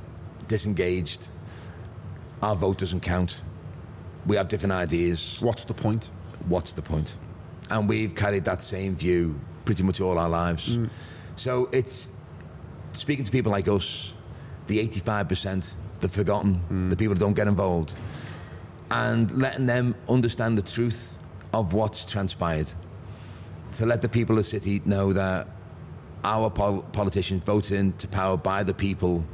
[0.48, 1.30] disengaged.
[2.42, 3.42] Our vote doesn't count.
[4.26, 5.38] We have different ideas.
[5.42, 6.10] What's the point?
[6.48, 7.16] What's the point?
[7.70, 10.78] And we've carried that same view pretty much all our lives.
[10.78, 10.90] Mm.
[11.36, 12.10] So it's
[12.94, 14.14] speaking to people like us,
[14.68, 16.90] the 85%, the forgotten, mm.
[16.90, 17.94] the people that don't get involved,
[18.92, 21.18] and letting them understand the truth
[21.54, 22.72] of what's transpired.
[23.74, 25.48] To let the people of the city know that
[26.24, 29.26] our pol- politicians voted into power by the people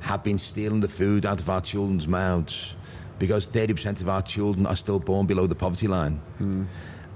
[0.00, 2.74] have been stealing the food out of our children's mouths
[3.18, 6.20] because 30% of our children are still born below the poverty line.
[6.40, 6.66] Mm.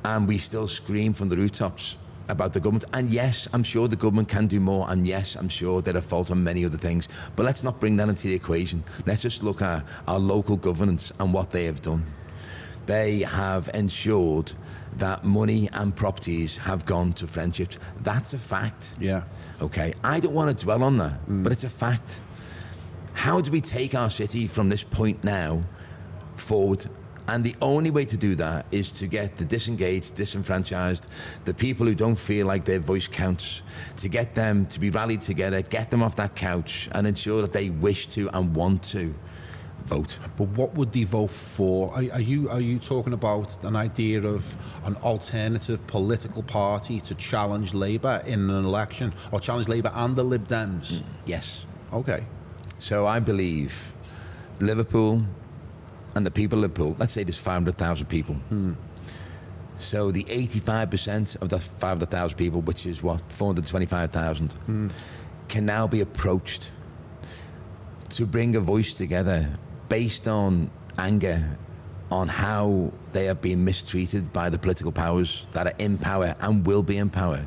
[0.04, 1.96] And we still scream from the rooftops
[2.28, 2.84] about the government.
[2.92, 4.86] And yes, I'm sure the government can do more.
[4.90, 7.08] And yes, I'm sure they're at fault on many other things.
[7.36, 8.84] But let's not bring that into the equation.
[9.06, 12.04] Let's just look at our local governance and what they have done.
[12.86, 14.52] They have ensured
[14.98, 17.78] that money and properties have gone to friendships.
[18.02, 18.92] That's a fact.
[18.98, 19.22] Yeah.
[19.60, 21.42] Okay, I don't want to dwell on that, mm.
[21.44, 22.20] but it's a fact.
[23.14, 25.62] How do we take our city from this point now
[26.34, 26.86] forward?
[27.28, 31.08] And the only way to do that is to get the disengaged, disenfranchised,
[31.44, 33.62] the people who don't feel like their voice counts,
[33.98, 37.52] to get them to be rallied together, get them off that couch, and ensure that
[37.52, 39.14] they wish to and want to
[39.84, 40.18] vote.
[40.36, 41.90] But what would they vote for?
[41.92, 47.14] Are, are you are you talking about an idea of an alternative political party to
[47.14, 51.02] challenge Labour in an election, or challenge Labour and the Lib Dems?
[51.26, 51.66] Yes.
[51.92, 52.24] Okay.
[52.78, 53.92] So I believe
[54.60, 55.22] Liverpool
[56.14, 58.34] and the people of Liverpool, let's say there's 500,000 people.
[58.34, 58.72] Hmm.
[59.78, 64.88] So the 85% of the 500,000 people, which is what, 425,000, hmm.
[65.48, 66.70] can now be approached
[68.10, 69.48] to bring a voice together
[69.88, 71.58] based on anger
[72.10, 76.66] on how they have been mistreated by the political powers that are in power and
[76.66, 77.44] will be in power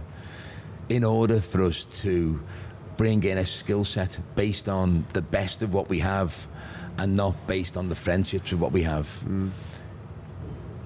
[0.89, 2.41] in order for us to
[2.97, 6.47] bring in a skill set based on the best of what we have
[6.97, 9.07] and not based on the friendships of what we have.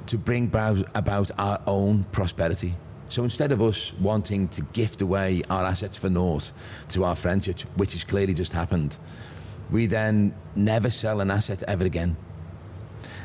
[0.08, 2.76] To bring about, about our own prosperity.
[3.10, 6.52] So instead of us wanting to gift away our assets for naught
[6.90, 8.98] to our friendships which has clearly just happened
[9.72, 12.18] we then never sell an asset ever again.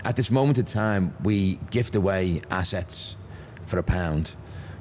[0.05, 3.17] At this moment in time, we gift away assets
[3.67, 4.35] for a pound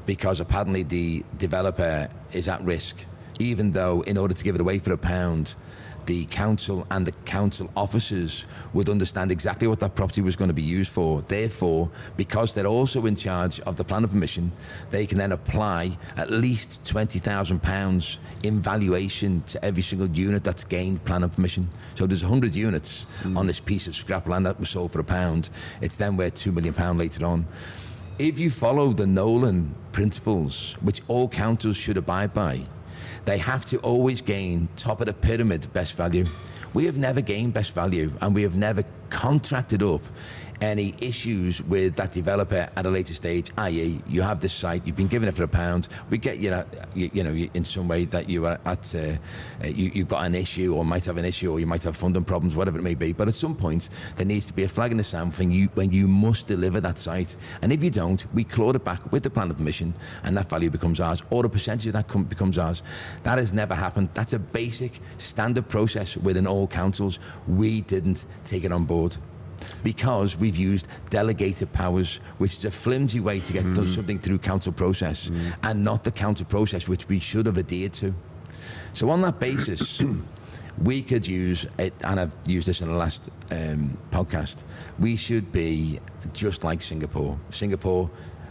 [0.05, 3.05] because apparently the developer is at risk,
[3.39, 5.55] even though in order to give it away for a pound,
[6.05, 10.53] the council and the council officers would understand exactly what that property was going to
[10.53, 11.21] be used for.
[11.21, 14.51] Therefore, because they're also in charge of the plan of permission,
[14.91, 21.03] they can then apply at least £20,000 in valuation to every single unit that's gained
[21.05, 21.69] plan of permission.
[21.95, 23.37] So there's 100 units hmm.
[23.37, 25.49] on this piece of scrap land that was sold for a pound.
[25.81, 27.47] It's then worth £2 million later on.
[28.19, 32.61] If you follow the Nolan principles, which all councils should abide by,
[33.25, 36.25] they have to always gain top of the pyramid best value.
[36.73, 40.01] We have never gained best value and we have never contracted up
[40.63, 44.95] any issues with that developer at a later stage, i.e., you have this site, you've
[44.95, 47.87] been given it for a pound, we get you know, you, you know in some
[47.87, 48.99] way that you are at, uh,
[49.63, 51.97] uh, you, you've got an issue or might have an issue or you might have
[51.97, 53.11] funding problems, whatever it may be.
[53.11, 55.67] But at some point, there needs to be a flag in the sand when you,
[55.73, 57.35] when you must deliver that site.
[57.61, 60.49] And if you don't, we claw it back with the plan of permission and that
[60.49, 62.83] value becomes ours or a percentage of that com- becomes ours.
[63.23, 64.09] That has never happened.
[64.13, 67.19] That's a basic standard process within all councils.
[67.47, 69.17] We didn't take it on board
[69.83, 74.39] because we've used delegated powers, which is a flimsy way to get done something through
[74.39, 75.31] council process,
[75.63, 78.13] and not the council process which we should have adhered to.
[78.93, 80.01] So on that basis,
[80.81, 84.63] we could use it, and I've used this in the last um, podcast.
[84.99, 85.99] We should be
[86.33, 87.39] just like Singapore.
[87.51, 88.09] Singapore.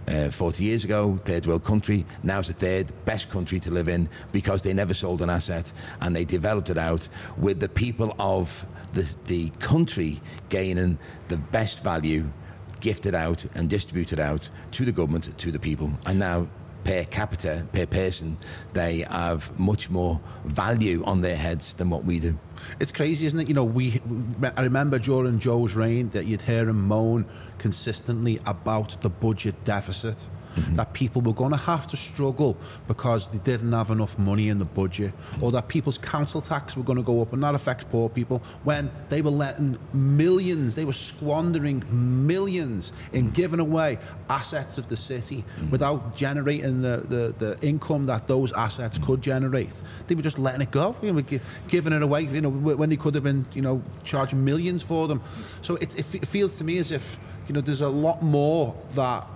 [0.08, 2.04] Uh, 40 years ago, third world country.
[2.24, 5.72] Now it's the third best country to live in because they never sold an asset
[6.00, 11.84] and they developed it out with the people of the, the country gaining the best
[11.84, 12.30] value,
[12.80, 15.92] gifted out and distributed out to the government, to the people.
[16.04, 16.48] And now
[16.84, 18.36] per capita, per person,
[18.72, 22.38] they have much more value on their heads than what we do.
[22.80, 23.48] It's crazy, isn't it?
[23.48, 24.00] You know, we.
[24.56, 27.26] I remember during Joe's reign that you'd hear him moan
[27.58, 30.28] consistently about the budget deficit.
[30.54, 30.74] Mm-hmm.
[30.74, 32.56] That people were going to have to struggle
[32.88, 35.44] because they didn't have enough money in the budget, mm-hmm.
[35.44, 38.42] or that people's council tax were going to go up, and that affects poor people.
[38.64, 41.82] When they were letting millions, they were squandering
[42.26, 43.34] millions in mm-hmm.
[43.34, 45.70] giving away assets of the city mm-hmm.
[45.70, 49.06] without generating the, the, the income that those assets mm-hmm.
[49.06, 49.82] could generate.
[50.06, 51.22] They were just letting it go, you know,
[51.68, 52.22] giving it away.
[52.22, 55.22] You know, when they could have been, you know, charging millions for them.
[55.60, 59.28] So it, it feels to me as if you know, there's a lot more that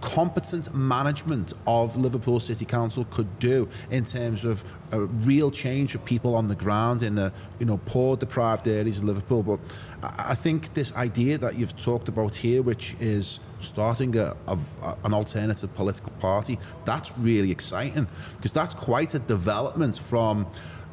[0.00, 5.98] competent management of Liverpool City Council could do in terms of a real change for
[5.98, 9.42] people on the ground in the you know poor deprived areas of Liverpool.
[9.42, 9.60] But
[10.02, 14.58] I think this idea that you've talked about here, which is starting a, a,
[15.04, 20.46] an alternative political party, that's really exciting because that's quite a development from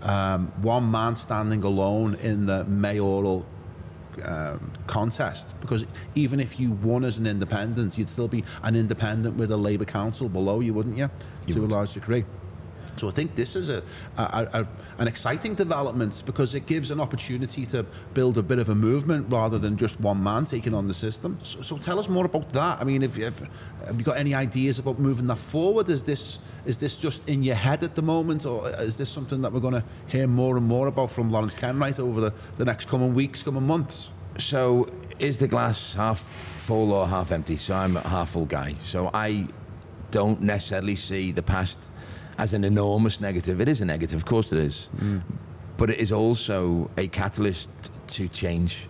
[0.04, 3.46] um, one man standing alone in the mayoral
[4.26, 9.36] um, contest because even if you won as an independent, you'd still be an independent
[9.36, 11.10] with a Labour council below you, wouldn't you?
[11.48, 11.72] you to would.
[11.72, 12.26] a large degree.
[12.96, 13.84] So I think this is a,
[14.18, 18.70] a, a, an exciting development because it gives an opportunity to build a bit of
[18.70, 21.38] a movement rather than just one man taking on the system.
[21.42, 22.80] So, so tell us more about that.
[22.80, 25.90] I mean, if, have you got any ideas about moving that forward?
[25.90, 29.42] Is this is this just in your head at the moment, or is this something
[29.42, 32.64] that we're going to hear more and more about from Lawrence Kenwright over the, the
[32.64, 34.12] next coming weeks, coming months?
[34.38, 36.22] So, is the glass half
[36.60, 37.58] full or half empty?
[37.58, 38.76] So, I'm a half full guy.
[38.84, 39.48] So, I
[40.12, 41.90] don't necessarily see the past
[42.38, 43.62] as an enormous negative.
[43.62, 44.90] It is a negative, of course it is.
[44.98, 45.24] Mm.
[45.78, 47.70] But it is also a catalyst
[48.08, 48.88] to change.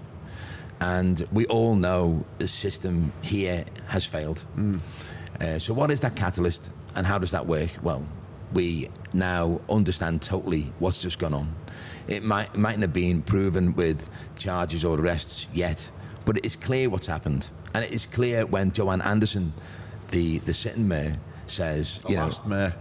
[0.79, 4.43] And we all know the system here has failed.
[4.57, 4.79] Mm.
[5.39, 7.69] Uh, so, what is that catalyst and how does that work?
[7.81, 8.05] Well,
[8.53, 11.55] we now understand totally what's just gone on.
[12.07, 15.89] It might, mightn't have been proven with charges or arrests yet,
[16.25, 17.49] but it is clear what's happened.
[17.73, 19.53] And it is clear when Joanne Anderson,
[20.11, 22.75] the, the sitting mayor, says, the you know, mayor.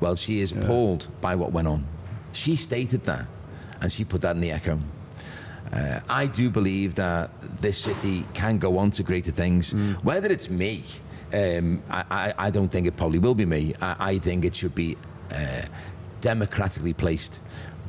[0.00, 0.60] Well, she is yeah.
[0.60, 1.86] appalled by what went on.
[2.32, 3.26] She stated that,
[3.80, 4.78] and she put that in the echo.
[5.72, 9.72] Uh, I do believe that this city can go on to greater things.
[9.72, 10.02] Mm.
[10.02, 10.84] Whether it's me,
[11.32, 13.74] um, I, I, don't think it probably will be me.
[13.80, 14.96] I, I think it should be
[15.32, 15.62] uh,
[16.20, 17.38] democratically placed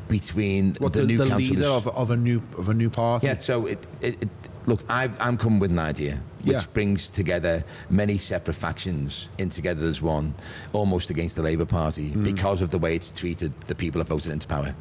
[0.07, 3.27] between what, the, the, new the leader of, of, a new of a new party.
[3.27, 3.37] Yeah.
[3.37, 4.29] So it, it, it
[4.71, 6.63] look, i am coming with an idea which yeah.
[6.73, 10.33] brings together many separate factions in together as one,
[10.73, 12.23] almost against the Labour Party mm.
[12.23, 14.73] because of the way it's treated the people that voted into power.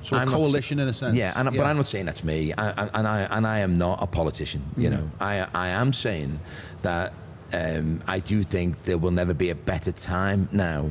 [0.00, 1.16] So I'm a coalition not, in a sense.
[1.16, 3.58] Yeah, and, yeah, but I'm not saying that's me, I, I, and I and I
[3.58, 4.62] am not a politician.
[4.76, 4.92] You mm.
[4.92, 6.40] know, I I am saying
[6.82, 7.12] that
[7.52, 10.90] um, I do think there will never be a better time now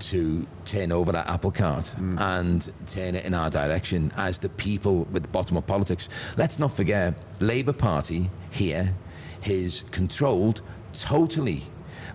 [0.00, 2.20] to turn over that apple cart mm.
[2.20, 6.08] and turn it in our direction as the people with the bottom of politics.
[6.36, 8.94] Let's not forget, Labour Party here
[9.44, 10.60] is controlled
[10.92, 11.62] totally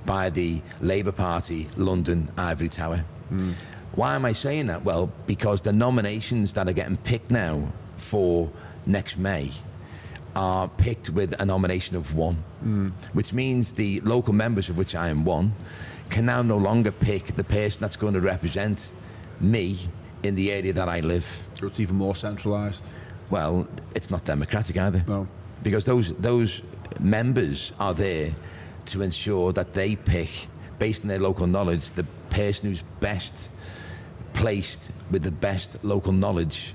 [0.06, 3.06] by the Labour Party London Ivory Tower.
[3.32, 3.54] Mm.
[3.96, 4.84] Why am I saying that?
[4.84, 8.50] Well, because the nominations that are getting picked now for
[8.86, 9.52] next May
[10.36, 12.92] are picked with a nomination of one, mm.
[13.14, 15.54] which means the local members, of which I am one,
[16.12, 18.92] can now no longer pick the person that's going to represent
[19.40, 19.80] me
[20.24, 21.26] in the area that I live.
[21.62, 22.88] It's even more centralised.
[23.30, 25.04] Well, it's not democratic either.
[25.08, 25.28] No.
[25.64, 26.62] Because those those
[27.00, 28.36] members are there
[28.88, 30.30] to ensure that they pick,
[30.80, 33.50] based on their local knowledge, the person who's best
[34.34, 36.74] placed with the best local knowledge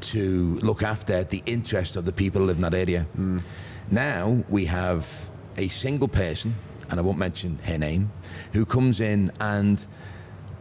[0.00, 3.06] to look after the interests of the people who live in that area.
[3.16, 3.42] Mm.
[3.90, 6.54] Now we have a single person
[6.92, 8.12] and I won't mention her name,
[8.52, 9.84] who comes in and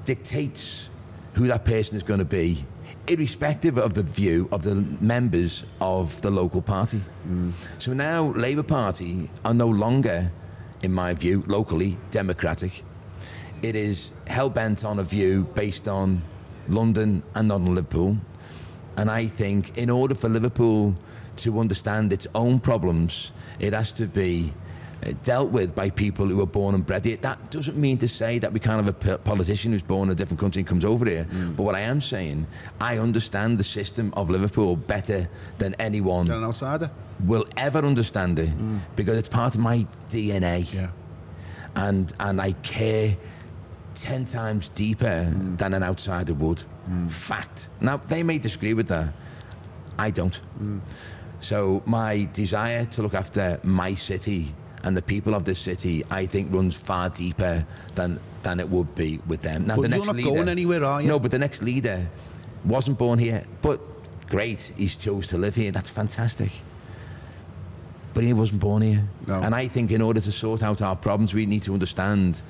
[0.05, 0.89] dictates
[1.33, 2.65] who that person is going to be,
[3.07, 7.01] irrespective of the view of the members of the local party.
[7.27, 7.51] Mm.
[7.79, 10.31] So now Labour Party are no longer,
[10.81, 12.83] in my view, locally democratic.
[13.61, 16.21] It is hell bent on a view based on
[16.69, 18.15] London and not on Liverpool.
[18.95, 20.95] And I think in order for Liverpool
[21.37, 24.53] to understand its own problems, it has to be
[25.23, 27.17] dealt with by people who are born and bred here.
[27.17, 30.15] That doesn't mean to say that we can't have a politician who's born in a
[30.15, 31.25] different country and comes over here.
[31.25, 31.55] Mm.
[31.55, 32.47] But what I am saying,
[32.79, 36.91] I understand the system of Liverpool better than anyone an outsider
[37.25, 38.79] will ever understand it mm.
[38.95, 40.71] because it's part of my DNA.
[40.73, 40.89] Yeah.
[41.75, 43.17] And and I care
[43.95, 45.57] ten times deeper mm.
[45.57, 46.63] than an outsider would.
[46.89, 47.09] Mm.
[47.09, 47.69] Fact.
[47.79, 49.13] Now they may disagree with that.
[49.97, 50.39] I don't.
[50.61, 50.81] Mm.
[51.39, 56.25] So my desire to look after my city and the people of this city, I
[56.25, 57.65] think, runs far deeper
[57.95, 59.65] than than it would be with them.
[59.65, 61.07] Now, But the you're next not leader, going anywhere, are you?
[61.07, 62.09] No, but the next leader
[62.65, 63.43] wasn't born here.
[63.61, 63.79] But
[64.29, 65.71] great, he's chose to live here.
[65.71, 66.51] That's fantastic.
[68.13, 69.07] But he wasn't born here.
[69.27, 69.35] No.
[69.35, 72.41] And I think in order to sort out our problems, we need to understand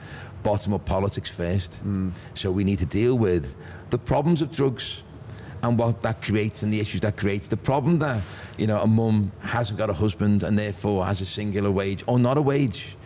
[0.44, 1.80] bottom up politics first.
[1.86, 2.12] Mm.
[2.34, 3.54] So we need to deal with
[3.90, 5.04] the problems of drugs
[5.64, 7.48] and what that creates and the issues that creates.
[7.48, 8.22] The problem that,
[8.58, 12.20] you know, a mum hasn't got a husband and therefore has a singular wage or
[12.20, 12.98] not a wage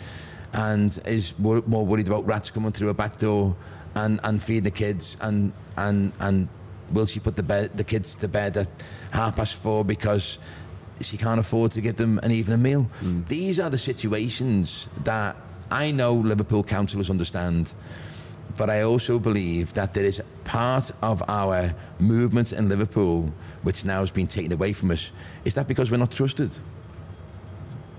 [0.54, 3.56] and is more, worried about rats coming through a back door
[3.96, 6.48] and, and feeding the kids and, and, and
[6.92, 8.68] will she put the, bed, the kids to bed at
[9.12, 10.40] half past four because
[11.02, 12.84] she can't afford to give them an evening meal.
[13.00, 13.24] Hmm.
[13.28, 15.36] These are the situations that
[15.70, 17.74] I know Liverpool councillors understand,
[18.58, 23.32] but I also believe that there is part of our movement in Liverpool
[23.64, 25.12] which now has been taken away from us.
[25.44, 26.52] Is that because we're not trusted?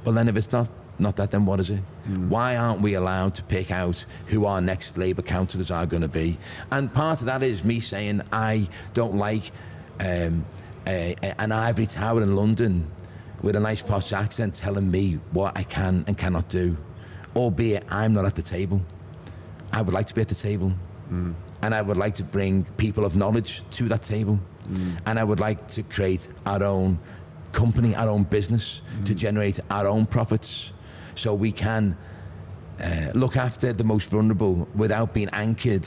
[0.04, 1.80] But then if it's not not that, then what is it?
[2.28, 6.09] Why aren't we allowed to pick out who our next Labour councillors are going to
[6.09, 6.38] be?
[6.72, 9.50] And part of that is me saying I don't like
[10.00, 10.46] um,
[10.86, 12.90] a, a- an ivory tower in London
[13.42, 16.78] with a nice posh accent telling me what I can and cannot do,
[17.34, 18.80] albeit I'm not at the table.
[19.76, 20.72] I would like to be at the table.
[21.10, 21.34] Mm.
[21.60, 24.40] And I would like to bring people of knowledge to that table.
[24.70, 25.00] Mm.
[25.04, 26.98] And I would like to create our own
[27.52, 29.16] company, our own business, to mm.
[29.18, 30.72] generate our own profits
[31.14, 31.94] so we can
[32.82, 35.86] uh, look after the most vulnerable without being anchored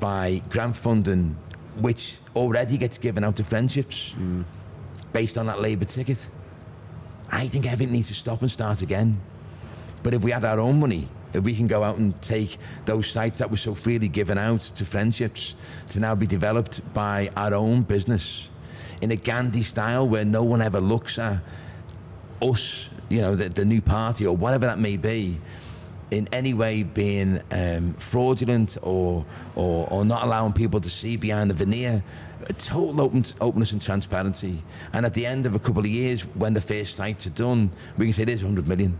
[0.00, 1.36] by grant funding,
[1.76, 4.14] which already gets given out to friendships
[5.12, 6.28] based on that Labour ticket.
[7.30, 9.20] I think everything needs to stop and start again.
[10.02, 11.08] But if we had our own money,
[11.42, 14.84] we can go out and take those sites that were so freely given out to
[14.84, 15.54] friendships
[15.88, 18.48] to now be developed by our own business
[19.00, 21.42] in a Gandhi style where no one ever looks at
[22.40, 25.38] us, you know, the, the new party or whatever that may be,
[26.10, 29.24] in any way being um, fraudulent or,
[29.56, 32.02] or or not allowing people to see behind the veneer.
[32.46, 34.62] A total open, openness and transparency.
[34.92, 37.70] And at the end of a couple of years, when the first sites are done,
[37.96, 38.98] we can say there's 100 million.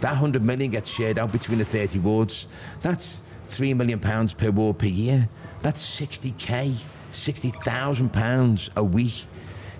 [0.00, 2.46] That 100 million gets shared out between the 30 wards.
[2.82, 5.28] That's 3 million pounds per ward per year.
[5.62, 6.76] That's 60k,
[7.10, 9.26] 60,000 pounds a week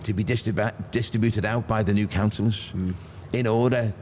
[0.03, 2.95] to be distribu- distributed out by the new councillors mm.
[3.33, 3.93] in order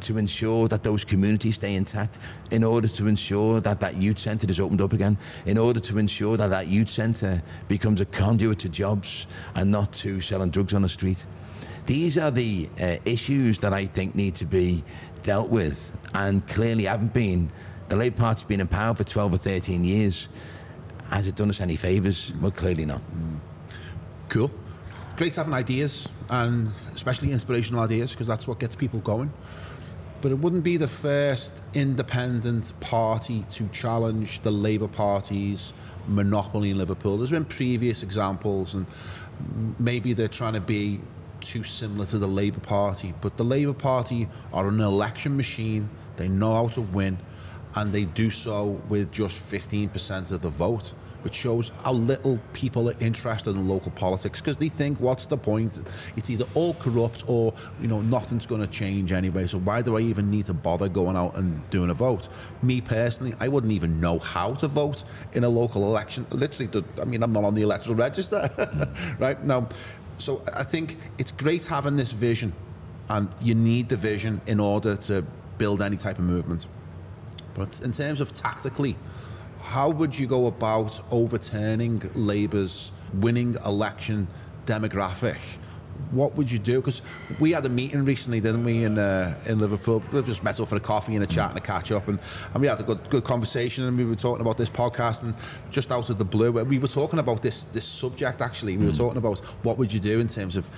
[0.00, 2.18] to ensure that those communities stay intact,
[2.50, 5.98] in order to ensure that that youth centre is opened up again, in order to
[5.98, 10.74] ensure that that youth centre becomes a conduit to jobs and not to selling drugs
[10.74, 11.24] on the street.
[11.86, 14.84] These are the uh, issues that I think need to be
[15.22, 17.50] dealt with and clearly haven't been.
[17.88, 20.28] The Labour Party's been in power for 12 or 13 years.
[21.10, 22.32] Has it done us any favours?
[22.40, 23.02] Well, clearly not.
[24.30, 24.50] Cool.
[25.16, 29.32] Great having ideas and especially inspirational ideas because that's what gets people going.
[30.22, 35.74] But it wouldn't be the first independent party to challenge the Labour Party's
[36.08, 37.18] monopoly in Liverpool.
[37.18, 38.86] There's been previous examples, and
[39.78, 41.00] maybe they're trying to be
[41.48, 43.14] too similar to the Labour Party.
[43.20, 47.18] But the Labour Party are an election machine, they know how to win,
[47.74, 52.90] and they do so with just 15% of the vote which shows how little people
[52.90, 55.80] are interested in local politics because they think, what's the point?
[56.16, 59.46] It's either all corrupt or you know nothing's going to change anyway.
[59.46, 62.28] So why do I even need to bother going out and doing a vote?
[62.62, 66.26] Me personally, I wouldn't even know how to vote in a local election.
[66.30, 68.50] Literally, I mean, I'm not on the electoral register,
[69.18, 69.68] right now.
[70.18, 72.52] So I think it's great having this vision,
[73.08, 75.22] and you need the vision in order to
[75.58, 76.66] build any type of movement.
[77.54, 78.96] But in terms of tactically,
[79.60, 84.28] how would you go about overturning Labour's winning election
[84.66, 85.58] demographic?
[86.10, 86.80] What would you do?
[86.80, 87.02] Because
[87.40, 90.02] we had a meeting recently, didn't we, in uh, in Liverpool?
[90.12, 92.18] We just met up for a coffee and a chat and a catch up, and,
[92.52, 93.84] and we had a good good conversation.
[93.84, 95.34] And we were talking about this podcast, and
[95.70, 98.40] just out of the blue, we were talking about this this subject.
[98.40, 100.70] Actually, we were talking about what would you do in terms of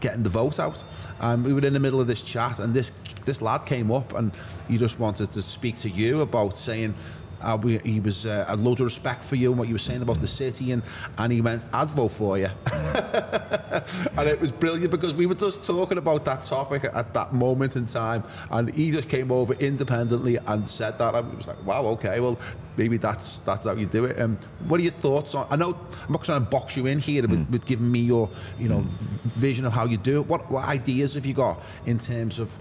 [0.00, 0.84] getting the vote out.
[1.20, 2.92] And we were in the middle of this chat, and this
[3.24, 4.32] this lad came up, and
[4.68, 6.94] he just wanted to speak to you about saying.
[7.40, 9.78] Uh, we, he was uh, a load of respect for you and what you were
[9.78, 10.82] saying about the city, and,
[11.18, 15.64] and he went, "I'd vote for you," and it was brilliant because we were just
[15.64, 20.36] talking about that topic at that moment in time, and he just came over independently
[20.46, 21.14] and said that.
[21.14, 22.38] I was like, "Wow, okay, well,
[22.76, 25.46] maybe that's that's how you do it." Um, what are your thoughts on?
[25.50, 28.30] I know I'm not trying to box you in here with, with giving me your,
[28.58, 28.80] you know,
[29.24, 30.26] vision of how you do it.
[30.26, 32.56] What what ideas have you got in terms of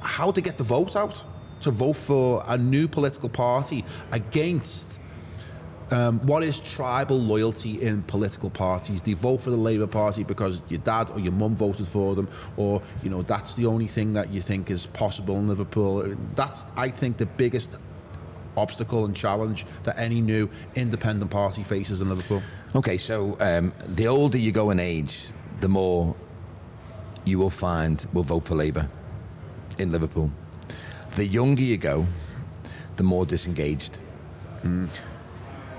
[0.00, 1.24] how to get the vote out
[1.64, 5.00] to vote for a new political party against
[5.90, 9.00] um, what is tribal loyalty in political parties?
[9.00, 12.14] Do you vote for the Labour Party because your dad or your mum voted for
[12.14, 16.16] them, or you know that's the only thing that you think is possible in Liverpool?
[16.34, 17.76] That's, I think, the biggest
[18.56, 22.42] obstacle and challenge that any new independent party faces in Liverpool?
[22.74, 25.28] Okay, so um, the older you go in age,
[25.60, 26.16] the more
[27.24, 28.88] you will find will vote for Labour
[29.78, 30.30] in Liverpool.
[31.16, 32.06] The younger you go,
[32.96, 33.98] the more disengaged.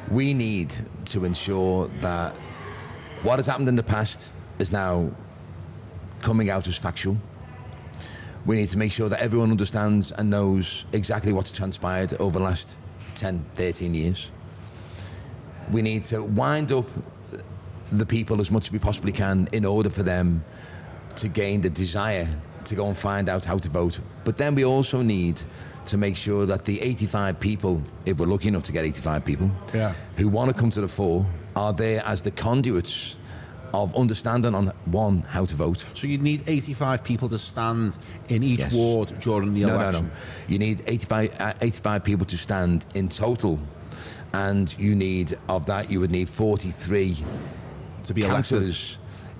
[0.09, 0.73] We need
[1.05, 2.33] to ensure that
[3.23, 4.29] what has happened in the past
[4.59, 5.11] is now
[6.21, 7.17] coming out as factual.
[8.45, 12.45] We need to make sure that everyone understands and knows exactly what's transpired over the
[12.45, 12.77] last
[13.15, 14.29] 10, 13 years.
[15.71, 16.85] We need to wind up
[17.91, 20.45] the people as much as we possibly can in order for them
[21.15, 22.27] to gain the desire
[22.65, 23.99] to go and find out how to vote.
[24.23, 25.41] But then we also need
[25.85, 29.51] to make sure that the 85 people, if we're lucky enough to get 85 people,
[29.73, 29.93] Yeah.
[30.17, 33.15] who want to come to the fore, are there as the conduits
[33.73, 35.83] of understanding on one how to vote.
[35.93, 37.97] So you'd need 85 people to stand
[38.29, 38.73] in each Yes.
[38.73, 40.05] ward during the No, no, election.
[40.05, 40.11] no.
[40.47, 43.59] You need 85, uh, 85 people to stand in total.
[44.33, 47.17] And you need, of that, you would need 43
[48.05, 48.75] To be elected.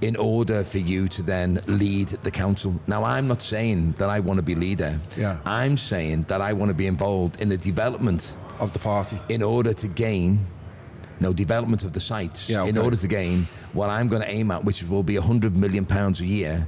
[0.01, 2.79] In order for you to then lead the council.
[2.87, 4.99] Now, I'm not saying that I want to be leader.
[5.17, 5.37] Yeah.
[5.45, 9.17] I'm saying that I want to be involved in the development of the party.
[9.29, 10.45] in order to gain
[11.19, 14.51] no development of the sites Yeah, in order to gain what I'm going to aim
[14.51, 16.67] at, which will be 100 million pounds a year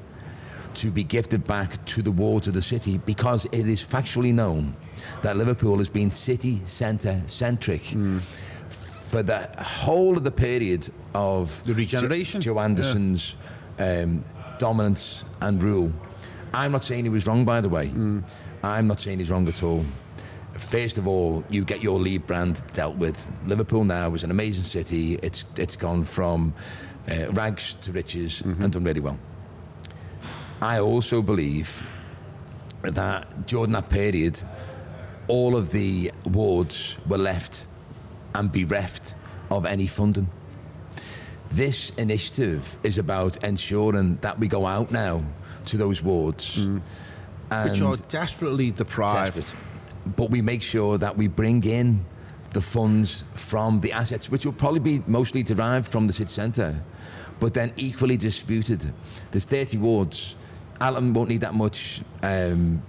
[0.75, 4.75] to be gifted back to the wards of the city because it is factually known
[5.21, 8.19] that Liverpool has been city centre centric Hmm.
[9.07, 12.41] For the whole of the period of The regeneration.
[12.41, 13.35] Jo- Joe Anderson's
[13.79, 14.23] um,
[14.59, 15.91] dominance and rule.
[16.53, 17.87] I'm not saying he was wrong, by the way.
[17.87, 18.19] Hmm.
[18.63, 19.85] I'm not saying he's wrong at all.
[20.57, 23.27] First of all, you get your lead brand dealt with.
[23.45, 25.15] Liverpool now is an amazing city.
[25.21, 26.53] It's it's gone from
[27.09, 29.19] uh, rags to riches and done really well.
[30.61, 31.69] I also believe
[32.81, 34.41] that during that period,
[35.27, 37.67] all of the wards were left
[38.35, 39.15] and bereft
[39.49, 40.29] of any funding.
[41.51, 45.23] This initiative is about ensuring that we go out now
[45.65, 46.57] to those wards.
[46.57, 46.81] And
[47.71, 49.35] Which are desperately deprived.
[49.35, 49.57] desperate.
[50.15, 52.05] But we make sure that we bring in
[52.51, 56.81] the funds from the assets, which will probably be mostly derived from the city centre,
[57.39, 58.93] but then equally disputed.
[59.31, 60.35] There's 30 wards.
[60.81, 62.01] Alton won't need that much.
[62.23, 62.81] Um,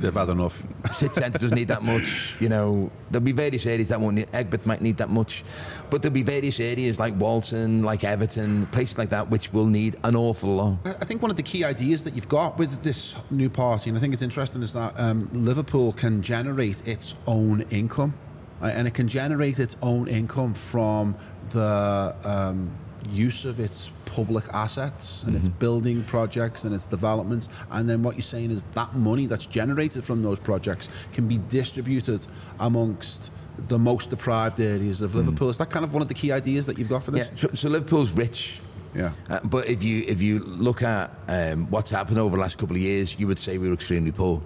[0.00, 0.66] They've had enough.
[0.92, 2.34] city centre doesn't need that much.
[2.40, 4.30] You know, there'll be various areas that won't need.
[4.32, 5.44] Aigburth might need that much,
[5.90, 9.96] but there'll be various areas like Walton, like Everton, places like that, which will need
[10.04, 10.78] an awful lot.
[10.84, 13.90] I I think one of the key ideas that you've got with this new party,
[13.90, 18.14] and I think it's interesting, is that um, Liverpool can generate its own income,
[18.60, 21.14] uh, and it can generate its own income from
[21.50, 22.76] the um,
[23.10, 27.48] use of its public assets and its building projects and its developments.
[27.70, 31.38] And then what you're saying is that money that's generated from those projects can be
[31.48, 32.26] distributed
[32.60, 33.30] amongst
[33.68, 35.50] the most deprived areas of Liverpool.
[35.50, 37.28] Is that kind of one of the key ideas that you've got for this?
[37.28, 38.60] Yeah, so, so Liverpool's rich.
[38.94, 39.12] Yeah.
[39.28, 42.76] Uh, but if you if you look at um, what's happened over the last couple
[42.76, 44.42] of years, you would say we were extremely poor.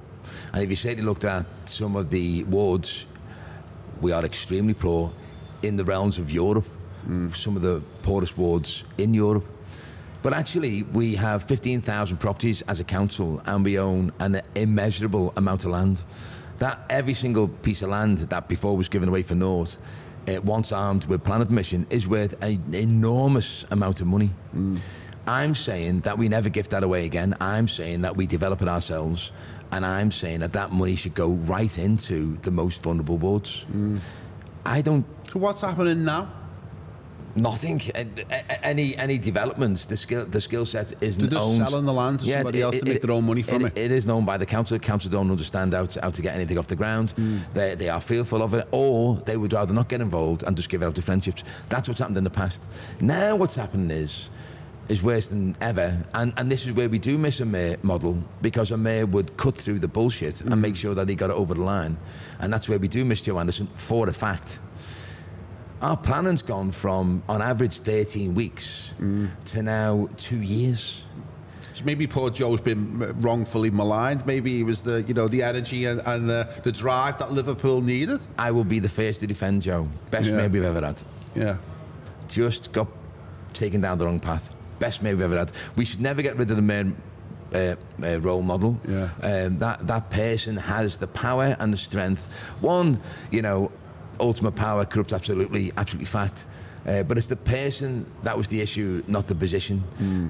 [0.52, 3.06] And if you certainly looked at some of the wards,
[4.00, 5.12] we are extremely poor
[5.62, 6.66] in the realms of Europe.
[7.08, 7.34] Mm.
[7.34, 9.46] Some of the poorest wards in Europe.
[10.22, 15.64] But actually, we have 15,000 properties as a council, and we own an immeasurable amount
[15.64, 16.04] of land.
[16.58, 19.78] That every single piece of land that before was given away for naught,
[20.28, 24.30] uh, once armed with planning permission, is worth an enormous amount of money.
[24.54, 24.78] Mm.
[25.26, 27.34] I'm saying that we never gift that away again.
[27.40, 29.32] I'm saying that we develop it ourselves,
[29.72, 33.64] and I'm saying that that money should go right into the most vulnerable wards.
[33.72, 34.00] Mm.
[34.66, 36.28] I don't So what's happening now?
[37.36, 37.80] Nothing.
[38.62, 39.86] Any any developments.
[39.86, 41.56] The skill the skill set isn't They're just owned.
[41.68, 43.76] selling the land to somebody else to make their own money from it.
[43.78, 44.78] It is known by the council.
[44.78, 47.10] Council don't understand how to, how to get anything off the ground.
[47.12, 47.38] Hmm.
[47.54, 50.68] They they are fearful of it, or they would rather not get involved and just
[50.68, 51.44] give it out to friendships.
[51.68, 52.62] That's what's happened in the past.
[53.00, 54.28] Now what's happening is
[54.88, 58.18] is worse than ever, and and this is where we do miss a mayor model
[58.42, 60.60] because a mayor would cut through the bullshit and Hmm.
[60.60, 61.96] make sure that he got it over the line,
[62.40, 64.58] and that's where we do miss Joe Anderson for a fact.
[65.82, 68.92] Our planning's gone from, on average, 13 weeks
[69.46, 71.04] to now two years.
[71.72, 74.26] So maybe poor Joe's been wrongfully maligned.
[74.26, 77.80] Maybe he was the, you know, the energy and, and the, the drive that Liverpool
[77.80, 78.26] needed.
[78.38, 79.88] I will be the first to defend Joe.
[80.10, 80.36] Best Yeah.
[80.36, 81.00] mayor we've ever had.
[81.34, 81.56] Yeah.
[82.28, 82.88] Just got
[83.54, 84.50] taken down the wrong path.
[84.80, 85.52] Best mayor we've ever had.
[85.76, 86.92] We should never get rid of the mayor
[87.54, 88.78] uh, uh, role model.
[88.86, 89.08] Yeah.
[89.22, 92.26] Um, that that person has the power and the strength.
[92.60, 93.00] One,
[93.30, 93.72] you know,
[94.20, 96.46] ultimate power corrupts absolutely, absolutely fact.
[96.86, 99.84] Uh, but it's the person that was the issue, not the position.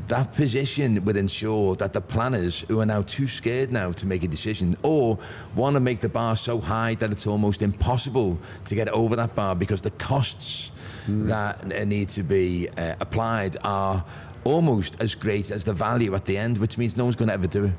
[0.08, 4.24] That position would ensure that the planners, who are now too scared now to make
[4.24, 5.16] a decision, or
[5.54, 9.34] want to make the bar so high that it's almost impossible to get over that
[9.36, 10.72] bar because the costs
[11.06, 14.04] that uh, need to be uh, applied are
[14.44, 17.34] almost as great as the value at the end, which means no one's going to
[17.34, 17.72] ever do it.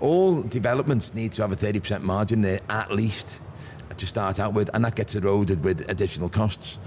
[0.00, 3.40] All developments need to have a 30% margin there at least
[3.98, 6.78] to start out with, and that gets eroded with additional costs.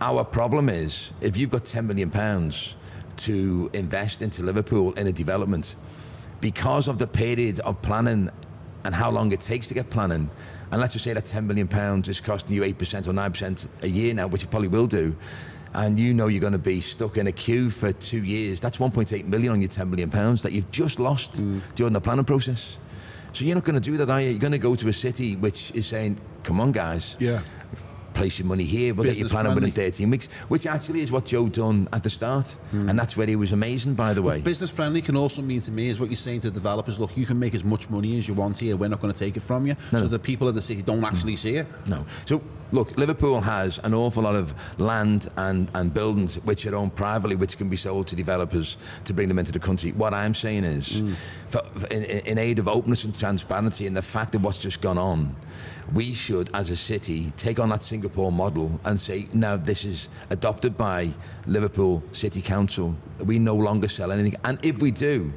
[0.00, 2.76] Our problem is if you've got 10 million pounds
[3.18, 5.76] to invest into Liverpool in a development,
[6.40, 8.30] because of the period of planning
[8.84, 10.28] and how long it takes to get planning,
[10.70, 13.88] and let's just say that 10 million pounds is costing you 8% or 9% a
[13.88, 15.16] year now, which it probably will do,
[15.74, 18.78] and you know you're going to be stuck in a queue for two years, that's
[18.78, 21.60] 1.8 million on your 10 million pounds that you've just lost mm.
[21.74, 22.78] during the planning process.
[23.34, 24.30] So you're not going to do that, are you?
[24.30, 27.40] You're going to go to a city which is saying, come on, guys, Yeah.
[28.14, 31.24] Place your money here, we'll get your planning within 13 weeks, which actually is what
[31.24, 32.48] Joe done at the start.
[32.70, 32.88] Hmm.
[32.88, 34.40] And that's where he was amazing, by the way.
[34.40, 36.98] Business friendly can also mean to me is what you're saying to developers.
[36.98, 38.76] Look, you can make as much money as you want here.
[38.76, 39.76] We're not going to take it from you.
[39.90, 41.04] So the people of the city don't hmm.
[41.04, 41.66] actually see it.
[41.86, 42.06] No.
[42.26, 42.40] So,
[42.72, 47.36] look, Liverpool has an awful lot of land and, and buildings which are owned privately,
[47.36, 49.92] which can be sold to developers to bring them into the country.
[49.92, 51.12] What I'm saying is, hmm.
[51.48, 54.80] for, for- in, in aid of openness and transparency and the fact of what's just
[54.80, 55.34] gone on,
[55.94, 60.08] we should, as a city, take on that Singapore model and say, now this is
[60.30, 61.10] adopted by
[61.46, 62.96] Liverpool City Council.
[63.24, 64.34] We no longer sell anything.
[64.44, 65.32] And if we do,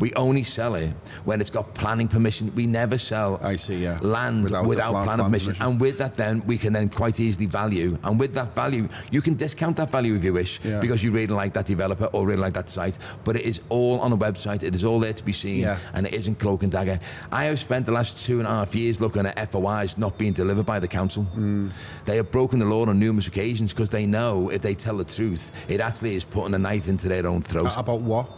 [0.00, 0.90] we only sell it
[1.24, 2.52] when it's got planning permission.
[2.54, 3.98] We never sell I see, yeah.
[4.02, 5.46] land Without without, plan- planning plan permission.
[5.54, 5.66] permission.
[5.72, 7.98] And with that, then we can then quite easily value.
[8.04, 10.80] And with that value, you can discount that value if you wish, Yeah.
[10.80, 12.98] because you really like that developer or really like that site.
[13.24, 14.62] But it is all on a website.
[14.62, 15.78] It is all there to be seen, Yeah.
[15.94, 16.98] and it isn't cloak and dagger.
[17.30, 20.32] I have spent the last two and a half years looking at FOIs not being
[20.32, 21.26] delivered by the council.
[21.36, 21.70] Mm.
[22.04, 25.04] They have broken the law on numerous occasions because they know if they tell the
[25.04, 28.28] truth, it actually is putting a knife into their own throat Uh, About what?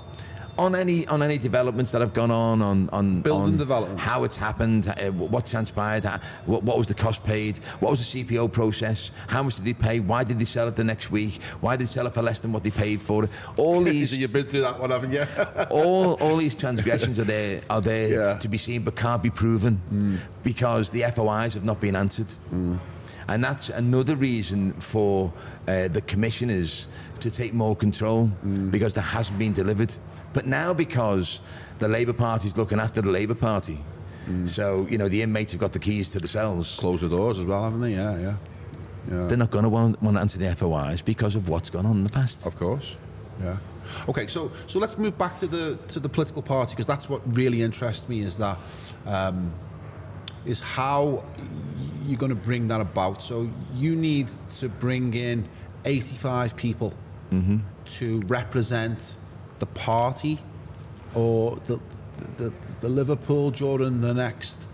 [0.59, 3.98] On any on any developments that have gone on on on Building on development.
[3.98, 8.00] how it's happened, uh, what transpired, how, what, what was the cost paid, what was
[8.12, 11.11] the CPO process, how much did they pay, why did they sell it the next
[11.11, 13.30] week, why did they sell it for less than what they paid for it?
[13.57, 15.26] All these You've been through that one, haven't you?
[15.70, 18.38] all all these transgressions are there are there Yeah.
[18.38, 22.32] to be seen but can't be proven because the FOIs have not been answered.
[23.26, 25.32] And that's another reason for
[25.66, 26.88] uh, the commissioners
[27.20, 28.26] to take more control
[28.70, 29.94] because there hasn't been delivered.
[30.35, 31.41] But now because
[31.78, 33.78] the Labour Party's looking after the Labour Party,
[34.47, 36.76] so you know the inmates have got the keys to the cells.
[36.78, 37.93] Close the doors as well, haven't they?
[37.93, 38.37] Yeah, yeah.
[39.11, 39.26] Yeah.
[39.26, 41.99] They're not going to want, want to answer the FOIs because of what's gone on
[41.99, 42.47] in the past.
[42.47, 42.97] Of course.
[43.43, 43.59] Yeah.
[44.09, 47.20] Okay, so so let's move back to the to the political party because that's what
[47.37, 48.59] really interests me is that
[49.07, 49.53] um,
[50.47, 51.22] is how
[52.07, 53.22] you're going to bring that about.
[53.22, 54.28] So you need
[54.59, 55.49] to bring in
[55.85, 56.95] 85 people
[57.87, 59.16] to represent
[59.59, 60.38] the party
[61.14, 61.80] or the,
[62.36, 64.68] the the Liverpool during the next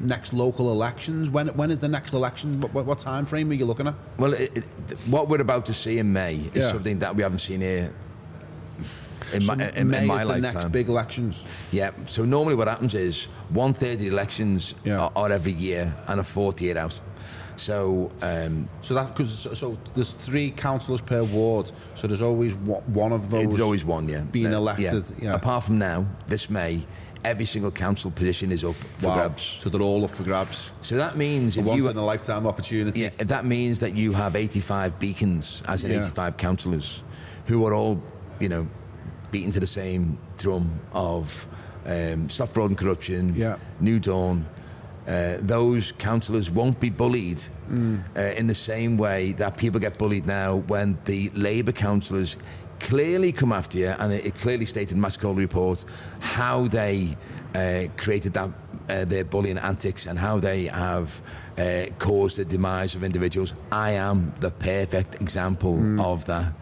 [0.00, 1.30] next local elections.
[1.30, 2.60] When when is the next election?
[2.60, 3.94] What, what, what time frame are you looking at?
[4.18, 4.64] Well, it, it,
[5.06, 6.72] what we're about to see in May is Yeah.
[6.72, 7.92] something that we haven't seen here
[9.32, 10.54] in So my, in, May in my is the lifetime.
[10.54, 11.44] next big elections.
[11.70, 11.90] Yeah.
[12.06, 14.98] So normally what happens is one third of the elections Yeah.
[15.00, 17.00] are, are every year and a fourth year out.
[17.56, 23.12] So um, So that because so, there's three councillors per ward, so there's always one,
[23.12, 23.48] of those.
[23.48, 24.20] There's always one, yeah.
[24.20, 25.34] being elected, yeah.
[25.34, 26.86] Apart from now, this May,
[27.24, 29.14] every single council position is up for wow.
[29.14, 29.56] grabs.
[29.58, 30.72] So they're all up for grabs.
[30.82, 33.00] So that means A if once you in a lifetime opportunity.
[33.00, 36.00] Yeah, that means that you have 85 beacons, as in Yeah.
[36.00, 37.02] 85 councillors,
[37.46, 38.02] who are all,
[38.40, 38.66] you know,
[39.30, 41.46] beating to the same drum of
[41.86, 43.56] um, stop fraud and corruption, Yeah.
[43.80, 44.46] New Dawn.
[45.06, 47.42] Uh, those councillors won't be bullied
[48.16, 52.36] uh, in the same way that people get bullied now when the Labour councillors
[52.78, 55.84] clearly come after you, and it, it clearly stated in Max Caller report
[56.20, 57.16] how they
[57.54, 58.50] uh, created that
[58.88, 61.22] uh, their bullying antics and how they have
[61.58, 63.54] uh, caused the demise of individuals.
[63.70, 66.52] I am the perfect example of that.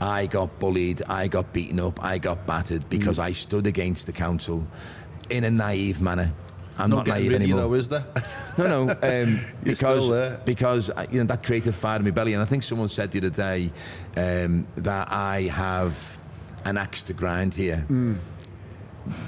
[0.00, 4.12] I got bullied, I got beaten up, I got battered because I stood against the
[4.12, 4.66] council
[5.28, 6.32] in a naive manner.
[6.80, 7.60] I'm no not getting naive rid anymore.
[7.62, 8.04] though, is there?
[8.58, 10.40] No, no, um, You're still there.
[10.44, 12.88] because because uh, you know that creative fire in my belly, and I think someone
[12.88, 13.70] said the other day
[14.16, 16.18] um, that I have
[16.64, 17.86] an axe to grind here.
[17.88, 18.18] Mm.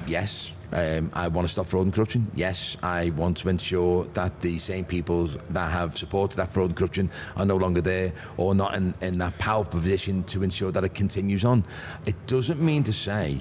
[0.06, 2.30] Yes, um, I want to stop fraud and corruption.
[2.34, 6.76] Yes, I want to ensure that the same people that have supported that fraud and
[6.76, 10.84] corruption are no longer there or not in, in that powerful position to ensure that
[10.84, 11.64] it continues on.
[12.06, 13.40] It doesn't mean to say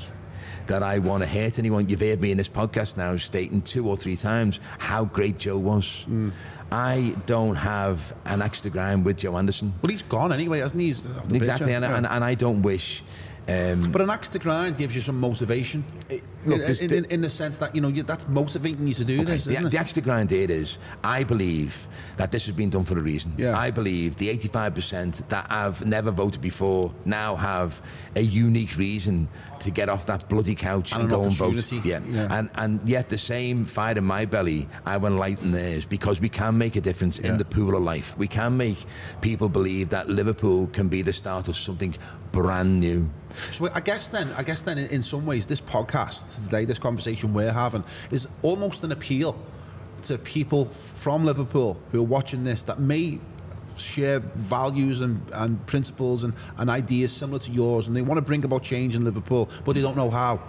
[0.72, 1.90] that I want to hurt anyone.
[1.90, 5.58] You've heard me in this podcast now stating two or three times how great Joe
[5.58, 6.06] was.
[6.72, 9.74] I don't have an extra grind with Joe Anderson.
[9.82, 10.90] Well, he's gone anyway, hasn't he?
[11.36, 11.98] Exactly, and, Yeah.
[11.98, 13.04] and, and I don't wish.
[13.50, 15.84] Um, But an axe to grind gives you some motivation.
[16.46, 19.04] look, in, in, in, in the sense that you know you, that's motivating you to
[19.04, 19.74] do this, the, the it?
[19.82, 23.34] extra grind here is, I believe that this has been done for a reason.
[23.38, 23.58] Yeah.
[23.58, 27.82] I believe the 85% that have never voted before now have
[28.16, 29.28] a unique reason
[29.62, 31.72] to get off that bloody couch And and, an go and vote.
[31.86, 32.00] Yeah.
[32.08, 32.28] Yeah.
[32.38, 36.20] And, and yet the same fire in my belly, I want to lighten theirs because
[36.20, 37.30] we can make a difference Yeah.
[37.32, 38.18] in the pool of life.
[38.18, 38.78] We can make
[39.22, 41.96] people believe that Liverpool can be the start of something
[42.32, 43.10] brand new.
[43.52, 46.80] So I guess then, I guess then, in, in some ways, this podcast today, this
[46.80, 49.38] conversation we're having, is almost an appeal
[50.04, 53.20] to people from Liverpool who are watching this that may
[53.80, 58.22] share values and, and principles and, and ideas similar to yours, and they want to
[58.22, 60.40] bring about change in Liverpool, but they don't know how.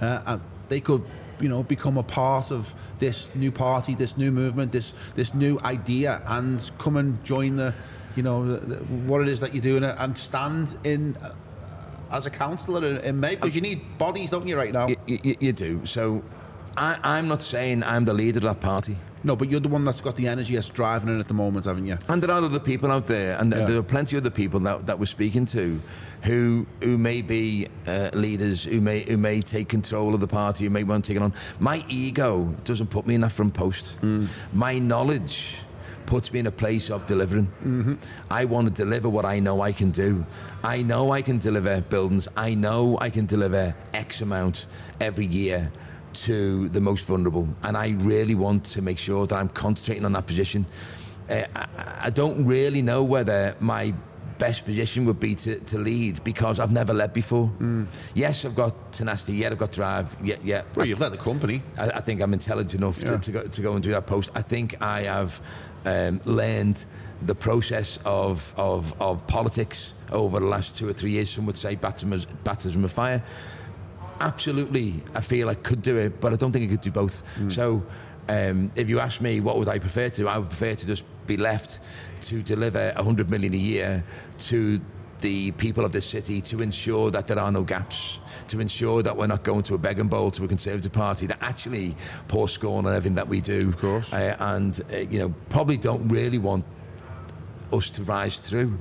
[0.00, 1.04] Uh, and they could.
[1.40, 5.58] You know, become a part of this new party, this new movement, this this new
[5.64, 7.74] idea, and come and join the,
[8.14, 8.76] you know, the, the,
[9.08, 11.34] what it is that you're doing, uh, and stand in uh,
[12.12, 14.86] as a councillor in, in May because you need bodies, don't you, right now?
[14.86, 15.84] You, you, you do.
[15.84, 16.22] So
[16.76, 18.96] I, I'm not saying I'm the leader of that party.
[19.24, 21.64] No, but you're the one that's got the energy that's driving it at the moment,
[21.66, 21.96] haven't you?
[22.08, 23.64] And there are other people out there, and Yeah.
[23.66, 25.80] there are plenty of other people that, that we're speaking to,
[26.22, 30.64] who who may be uh, leaders, who may who may take control of the party,
[30.64, 31.32] who may want to take it on.
[31.60, 33.94] My ego doesn't put me in that front post.
[34.52, 35.56] My knowledge
[36.06, 37.98] puts me in a place of delivering.
[38.30, 40.26] I want to deliver what I know I can do.
[40.64, 42.28] I know I can deliver buildings.
[42.36, 44.66] I know I can deliver X amount
[45.00, 45.70] every year
[46.14, 47.48] to the most vulnerable.
[47.62, 50.66] And I really want to make sure that I'm concentrating on that position.
[51.30, 51.66] Uh, I,
[52.04, 53.94] I don't really know whether my
[54.38, 57.50] best position would be to, to lead because I've never led before.
[58.14, 59.34] Yes, I've got tenacity.
[59.34, 60.16] Yeah, I've got drive.
[60.22, 60.62] Yeah, yeah.
[60.74, 61.62] Well, you've led the company.
[61.78, 63.12] I, I think I'm intelligent enough Yeah.
[63.12, 64.30] to, to, go, to go and do that post.
[64.34, 65.40] I think I have
[65.84, 66.84] um, learned
[67.24, 71.30] the process of, of, of politics over the last two or three years.
[71.30, 73.22] Some would say baptism, baptism of fire.
[74.22, 77.22] Absolutely, I feel I could do it, but I don't think I could do both.
[77.50, 77.82] So,
[78.28, 80.86] um, if you ask me what would I prefer to, do, I would prefer to
[80.86, 81.80] just be left
[82.22, 84.04] to deliver 100 million a year
[84.50, 84.80] to
[85.22, 88.18] the people of this city to ensure that there are no gaps,
[88.48, 91.38] to ensure that we're not going to a begging bowl to a Conservative Party that
[91.40, 91.96] actually
[92.28, 93.68] pour scorn on everything that we do.
[93.68, 94.12] Of course.
[94.12, 96.64] Uh, and, uh, you know, probably don't really want
[97.72, 98.76] us to rise through.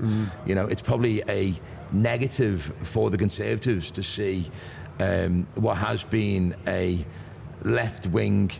[0.45, 1.53] You know, it's probably a
[1.93, 4.49] negative for the Conservatives to see
[5.01, 7.05] um, what has been a
[7.63, 8.51] left wing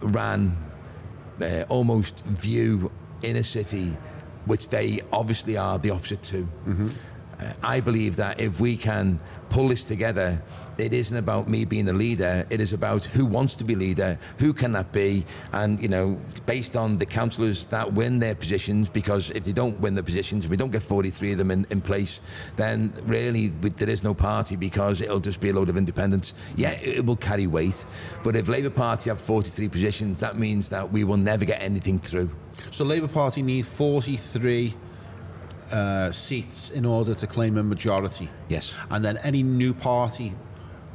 [0.00, 0.56] ran
[1.40, 2.90] uh, almost view
[3.22, 3.96] in a city
[4.46, 6.48] which they obviously are the opposite to.
[6.66, 6.90] Uh,
[7.42, 9.18] Uh, I believe that if we can
[9.50, 10.42] pull this together,
[10.78, 12.46] it isn't about me being the leader.
[12.50, 16.20] It is about who wants to be leader, who can that be, and you know,
[16.46, 18.88] based on the councillors that win their positions.
[18.88, 21.66] Because if they don't win the positions, if we don't get 43 of them in,
[21.70, 22.20] in place,
[22.56, 26.34] then really we, there is no party because it'll just be a load of independents.
[26.56, 27.84] Yeah, it, it will carry weight,
[28.22, 31.98] but if Labour Party have 43 positions, that means that we will never get anything
[31.98, 32.30] through.
[32.70, 34.74] So Labour Party need 43
[35.72, 38.28] uh, seats in order to claim a majority.
[38.48, 38.72] Yes.
[38.90, 40.34] And then any new party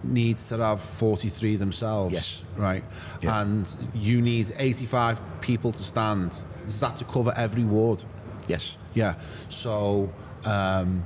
[0.03, 2.13] needs to have 43 themselves.
[2.13, 2.41] Yes.
[2.55, 2.83] Right.
[3.21, 3.41] Yeah.
[3.41, 6.37] And you need 85 people to stand.
[6.65, 8.03] Is that to cover every ward?
[8.47, 8.77] Yes.
[8.93, 9.15] Yeah.
[9.49, 10.13] So
[10.45, 11.03] um,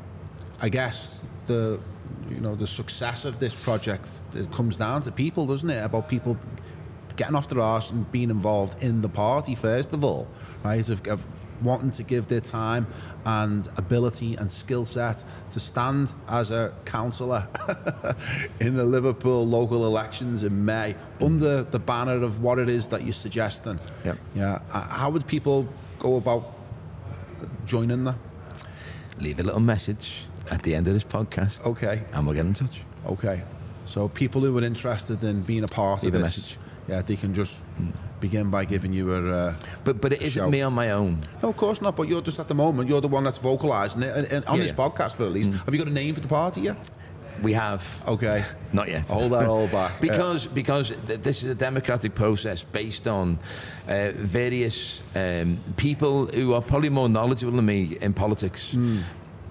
[0.62, 1.80] I guess the
[2.30, 5.84] you know the success of this project it comes down to people, doesn't it?
[5.84, 6.38] About people
[7.16, 10.28] getting off their arse and being involved in the party first of all,
[10.64, 10.88] right?
[10.90, 11.26] Of, of
[11.62, 12.88] wanting to give their time
[13.26, 17.48] and ability and skill set to stand as a councillor
[18.60, 23.04] in the Liverpool local elections in May under the banner of what it is that
[23.04, 23.78] you're suggesting.
[24.06, 24.18] Yep.
[24.36, 24.60] Yeah.
[24.72, 25.68] Uh, How would people
[26.00, 26.52] go about
[27.66, 28.16] joining that?
[29.20, 31.64] Leave a little message at the end of this podcast.
[31.66, 32.02] Okay.
[32.14, 32.82] And we'll get in touch.
[33.06, 33.44] Okay.
[33.86, 36.58] So people who are interested in being a part Leave a of this, message.
[36.88, 37.64] Yeah, they can just
[38.20, 39.32] begin by giving you a.
[39.32, 39.54] Uh,
[39.84, 40.50] But but it isn't Shout.
[40.52, 41.18] me on my own.
[41.42, 41.96] no, of course not.
[41.96, 42.90] But you're just at the moment.
[42.90, 44.78] You're the one that's vocalising it and, and on Yeah, this yeah.
[44.86, 44.96] Mm.
[44.96, 45.52] podcast, for at least.
[45.66, 46.78] Have you got a name for the party yet?
[47.42, 48.44] We have Okay.
[48.72, 49.10] not yet.
[49.10, 50.00] Hold that all back.
[50.00, 53.40] because because th- this is a democratic process based on
[53.88, 58.76] uh, various um, people who are probably more knowledgeable than me in politics.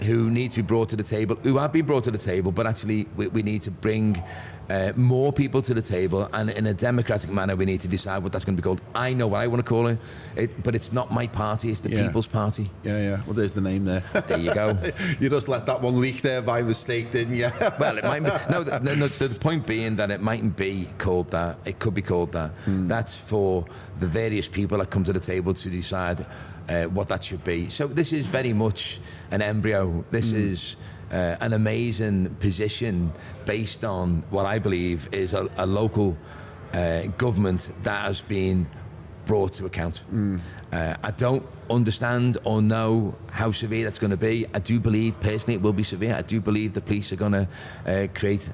[0.03, 2.53] Who need to be brought to the table, who have been brought to the table,
[2.53, 4.22] but actually we, we need to bring
[4.68, 8.22] uh, more people to the table, and in a democratic manner, we need to decide
[8.22, 8.80] what that's going to be called.
[8.94, 9.98] I know what I want to call it,
[10.36, 12.07] it but it's not my party; it's the Yeah.
[12.07, 12.70] People's Party.
[12.84, 13.20] Yeah, yeah.
[13.26, 14.05] Well, there's the name there.
[14.28, 14.78] There you go.
[15.20, 17.51] you just let that one leak there by mistake, didn't you?
[17.80, 20.88] well, it might be, no, the, no, no, the point being that it mightn't be
[20.98, 21.59] called that.
[21.64, 22.53] It could be called that.
[22.66, 23.64] That's for
[23.98, 26.24] the various people that come to the table to decide
[26.71, 27.68] uh, what that should be.
[27.68, 29.01] So this is very much
[29.31, 30.05] an embryo.
[30.11, 30.77] This is
[31.11, 33.12] uh, an amazing position
[33.45, 36.16] based on what I believe is a, a local
[36.73, 38.68] uh, government that has been
[39.27, 40.03] brought to account.
[40.73, 44.47] Uh, I don't understand or know how severe that's going to be.
[44.55, 46.14] I do believe personally it will be severe.
[46.14, 47.49] I do believe the police are going to
[47.87, 48.49] uh, create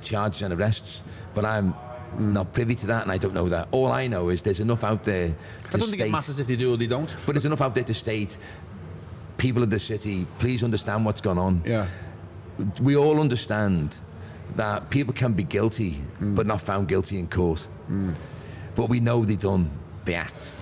[0.00, 1.02] charges and arrests,
[1.34, 1.74] but I'm
[2.16, 2.32] Mm.
[2.32, 3.68] not privy to that and I don't know that.
[3.72, 5.34] All I know is there's enough out there to
[5.76, 7.14] I don't think it matters if they do or they don't.
[7.26, 8.36] but there's enough out there to state
[9.36, 11.86] people of the city, please understand what's gone on Yeah.
[12.80, 13.98] we all understand
[14.54, 16.34] that people can be guilty mm.
[16.34, 17.66] but not found guilty in court.
[17.90, 18.14] Mm.
[18.74, 19.70] But we know they've done
[20.04, 20.52] the act.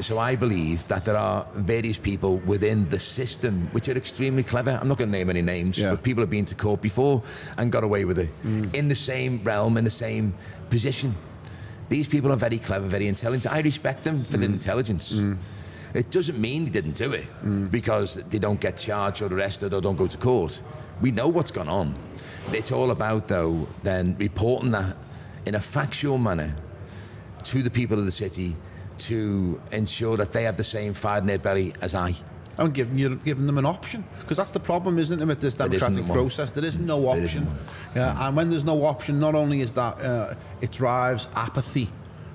[0.00, 4.78] So I believe that there are various people within the system which are extremely clever.
[4.80, 5.90] I'm not going to name any names, Yeah.
[5.90, 7.22] but people have been to court before
[7.58, 8.74] and got away with it mm.
[8.74, 10.34] in the same realm, in the same
[10.68, 11.14] position.
[11.88, 13.52] These people are very clever, very intelligent.
[13.52, 14.54] I respect them for their mm.
[14.54, 15.12] intelligence.
[15.12, 15.36] Mm.
[15.94, 17.28] It doesn't mean they didn't do it
[17.70, 20.60] because they don't get charged or arrested or don't go to court.
[21.00, 21.94] We know what's gone on.
[22.52, 24.96] It's all about, though, then reporting that
[25.46, 26.56] in a factual manner
[27.44, 28.56] to the people of the city
[28.98, 32.14] to ensure that they have the same fire in their belly as I.
[32.56, 35.54] I'm giving you giving them an option because that's the problem, isn't it, with this
[35.56, 36.52] democratic process?
[36.52, 37.48] There is no option.
[37.96, 41.88] Yeah, and when there's no option, not only is that uh, it drives apathy,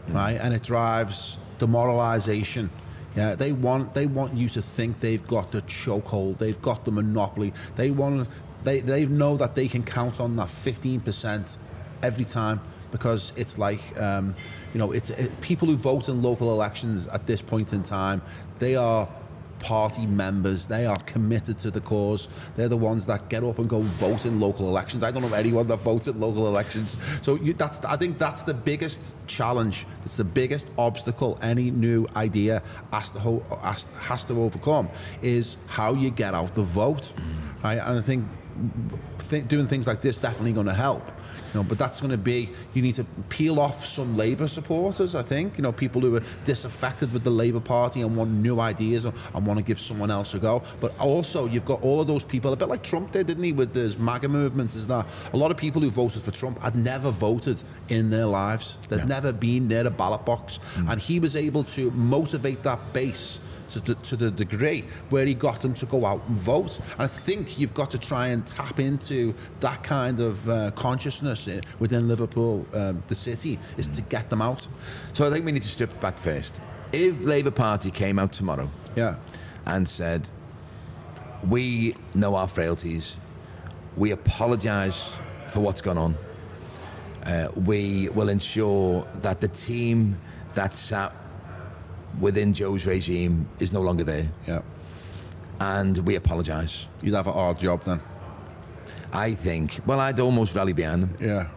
[0.10, 0.16] Mm.
[0.16, 2.70] right, and it drives demoralisation.
[3.16, 6.92] Yeah, they want they want you to think they've got the chokehold, they've got the
[6.92, 7.54] monopoly.
[7.76, 8.28] They want
[8.64, 11.58] they they know that they can count on that fifteen percent
[12.04, 12.60] every time
[12.92, 14.36] because it's like um,
[14.74, 18.22] you know it's it, people who vote in local elections at this point in time
[18.60, 19.08] they are
[19.60, 20.68] party members.
[20.68, 22.28] They are committed to the cause.
[22.56, 25.04] They're the ones that get up and go vote in local elections.
[25.04, 26.98] I don't know anyone that votes in local elections.
[27.22, 29.86] So you, that's i think that's the biggest challenge.
[30.04, 34.90] It's the biggest obstacle any new idea has to, has, has to overcome
[35.22, 37.14] is how you get out the vote
[37.64, 37.78] right?
[37.78, 38.26] And i think
[39.30, 41.06] th- doing things like this definitely going to help.
[41.54, 45.16] You know, but that's going to be you need to peel off some Labour supporters.
[45.16, 48.60] I think you know people who are disaffected with the Labour Party and want new
[48.60, 50.62] ideas and, and want to give someone else a go.
[50.80, 53.54] But also you've got all of those people, a bit like Trump did, didn't he,
[53.54, 54.76] with his MAGA movement?
[54.76, 58.26] Is that a lot of people who voted for Trump had never voted in their
[58.26, 58.78] lives?
[58.88, 60.92] They'd never been near a ballot box, mm.
[60.92, 63.40] and he was able to motivate that base
[63.70, 66.80] to the, to the degree where he got them to go out and vote.
[66.94, 71.48] And I think you've got to try and tap into that kind of uh, consciousness
[71.80, 74.68] within Liverpool, um, the city, is to get them out.
[75.14, 76.60] So I think we need to strip back first.
[76.92, 79.16] If Labour Party came out tomorrow Yeah.
[79.66, 80.30] and said,
[81.48, 83.16] We know our frailties,
[83.96, 85.12] we apologise
[85.50, 86.18] for what's gone on,
[87.26, 90.18] uh, we will ensure that the team
[90.56, 91.14] that sat
[92.20, 94.62] within Joe's regime is no longer there, Yeah.
[95.60, 96.88] and we apologise.
[97.04, 98.00] You'd have a hard job then.
[99.12, 101.18] I think, well, I'd almost rally behind them.
[101.20, 101.48] Yeah.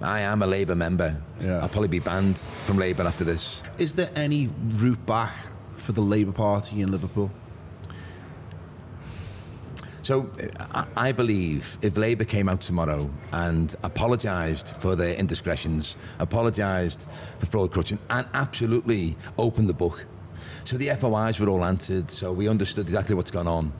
[0.00, 1.16] I am a Labour member.
[1.40, 1.58] Yeah.
[1.60, 3.60] I'll probably be banned from Labour after this.
[3.78, 5.34] Is there any route back
[5.76, 7.30] for the Labour Party in Liverpool?
[10.04, 10.28] So
[10.96, 17.06] I believe if Labour came out tomorrow and apologised for their indiscretions, apologised
[17.38, 20.04] for fraud, corruption, and absolutely opened the book.
[20.64, 23.72] So the FOIs were all answered, so we understood exactly what's gone on.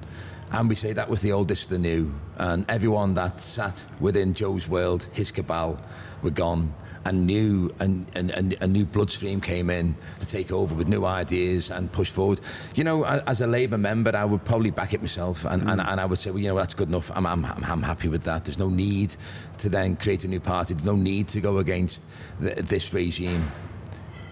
[0.50, 2.14] And we say that was the oldest, the new.
[2.38, 5.78] And everyone that sat within Joe's world, his cabal,
[6.24, 6.74] were gone.
[7.06, 11.04] And new and, and, and a new bloodstream came in to take over with new
[11.04, 12.40] ideas and push forward.
[12.74, 16.00] You know, as a Labour member, I would probably back it myself, and, and, and
[16.00, 17.10] I would say, well, you know, that's good enough.
[17.14, 18.46] I'm, I'm, I'm, happy with that.
[18.46, 19.16] There's no need
[19.58, 20.72] to then create a new party.
[20.72, 22.02] There's no need to go against
[22.40, 23.52] th this regime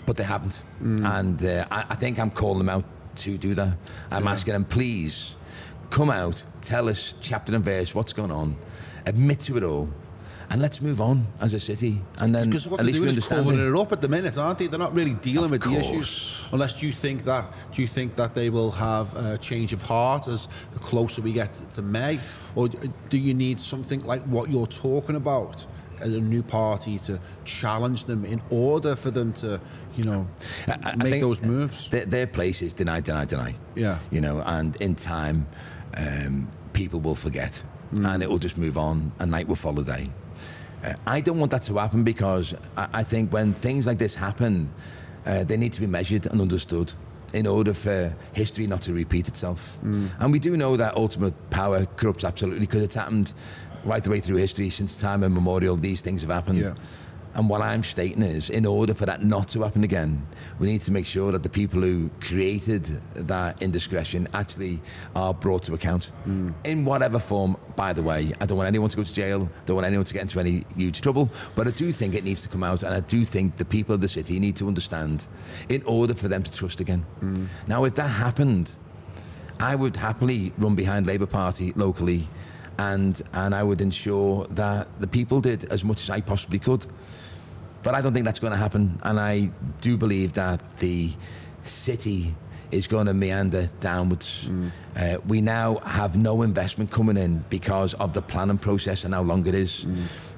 [0.06, 0.62] but they haven't.
[0.80, 2.84] And uh, I, I think I'm calling them out
[3.16, 3.76] to do that.
[4.10, 5.36] I'm asking them, please
[5.90, 8.56] come out, tell us chapter and verse what's going on,
[9.06, 9.88] admit to it all,
[10.52, 12.02] and let's move on as a city.
[12.20, 13.80] And then Because what at they're least we doing is covering it.
[13.80, 14.66] up at the minute, aren't they?
[14.66, 16.30] They're not really dealing Of with the issues.
[16.52, 20.28] Unless you think that, do you think that they will have a change of heart
[20.28, 22.18] as the closer we get to May,
[22.54, 25.66] or do you need something like what you're talking about?
[26.02, 29.60] A new party to challenge them in order for them to,
[29.96, 30.26] you know,
[30.68, 31.88] I- I make those moves.
[31.88, 33.54] Their, their place is deny, deny, deny.
[33.76, 33.98] Yeah.
[34.10, 35.46] You know, and in time,
[35.96, 40.10] um, people will forget and it will just move on and night will follow day.
[41.06, 44.68] I don't want that to happen because I, I think when things like this happen,
[45.26, 46.92] uh, they need to be measured and understood
[47.32, 49.76] in order for history not to repeat itself.
[49.82, 53.32] And we do know that ultimate power corrupts absolutely because it's happened
[53.84, 55.76] right the way through history since time immemorial.
[55.76, 56.58] These things have happened.
[56.58, 56.74] Yeah.
[57.34, 60.26] And what I'm stating is, in order for that not to happen again,
[60.58, 64.80] we need to make sure that the people who created that indiscretion actually
[65.16, 66.50] are brought to account hmm.
[66.64, 67.56] in whatever form.
[67.74, 70.12] By the way, I don't want anyone to go to jail, don't want anyone to
[70.12, 72.94] get into any huge trouble, but I do think it needs to come out, and
[72.94, 75.26] I do think the people of the city need to understand
[75.70, 77.00] in order for them to trust again.
[77.20, 77.46] Hmm.
[77.66, 78.74] Now, if that happened,
[79.58, 82.28] I would happily run behind Labour Party locally,
[82.78, 86.86] and and I would ensure that the people did as much as I possibly could.
[87.82, 91.12] But I don't think that's going to happen, and I do believe that the
[91.64, 92.34] city
[92.70, 94.48] is going to meander downwards.
[94.96, 99.22] Uh, we now have no investment coming in because of the planning process and how
[99.22, 99.86] long it is.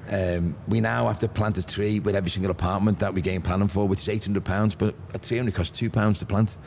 [0.07, 3.41] Um, we now have to plant a tree with every single apartment that we gain
[3.41, 6.25] planning for, which is eight hundred pounds, but a tree only costs two pounds to
[6.25, 6.57] plant.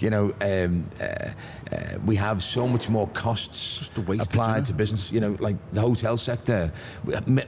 [0.00, 4.64] You know, um, uh, uh, we have so much more costs Just a wastage, applied
[4.64, 5.12] to business.
[5.12, 6.72] You know, like the hotel sector,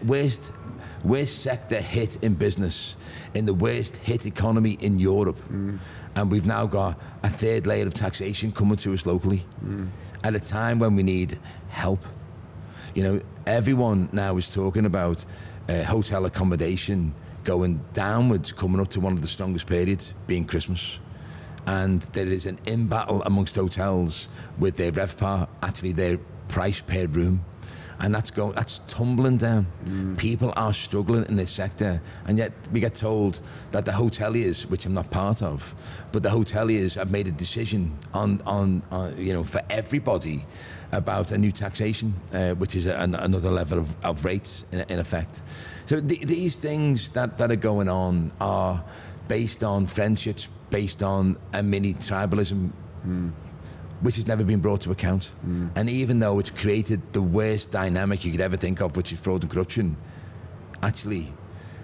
[0.04, 0.52] worst
[1.04, 2.96] worst sector hit in business,
[3.34, 5.38] in the worst hit economy in Europe,
[6.14, 9.44] and we've now got a third layer of taxation coming to us locally,
[10.24, 11.38] at a time when we need
[11.68, 12.04] help.
[12.94, 15.24] You know, everyone now is talking about
[15.68, 20.98] uh, hotel accommodation going downwards, coming up to one of the strongest periods, being Christmas.
[21.66, 24.28] And there is an in battle amongst hotels
[24.58, 27.44] with their RevPAR, actually their price per room.
[28.02, 29.66] And that's going, that's tumbling down.
[29.84, 30.16] Mm.
[30.16, 33.40] People are struggling in this sector, and yet we get told
[33.72, 35.74] that the hoteliers, which I'm not part of,
[36.10, 40.46] but the hoteliers have made a decision on, on, on you know, for everybody
[40.92, 44.98] about a new taxation, uh, which is an, another level of, of rates in, in
[44.98, 45.42] effect.
[45.86, 48.82] So th- these things that, that are going on are
[49.28, 52.70] based on friendships, based on a mini tribalism,
[53.06, 53.30] mm.
[54.00, 55.30] Which has never been brought to account.
[55.46, 55.70] Mm.
[55.76, 59.20] And even though it's created the worst dynamic you could ever think of, which is
[59.20, 59.96] fraud and corruption,
[60.82, 61.32] actually,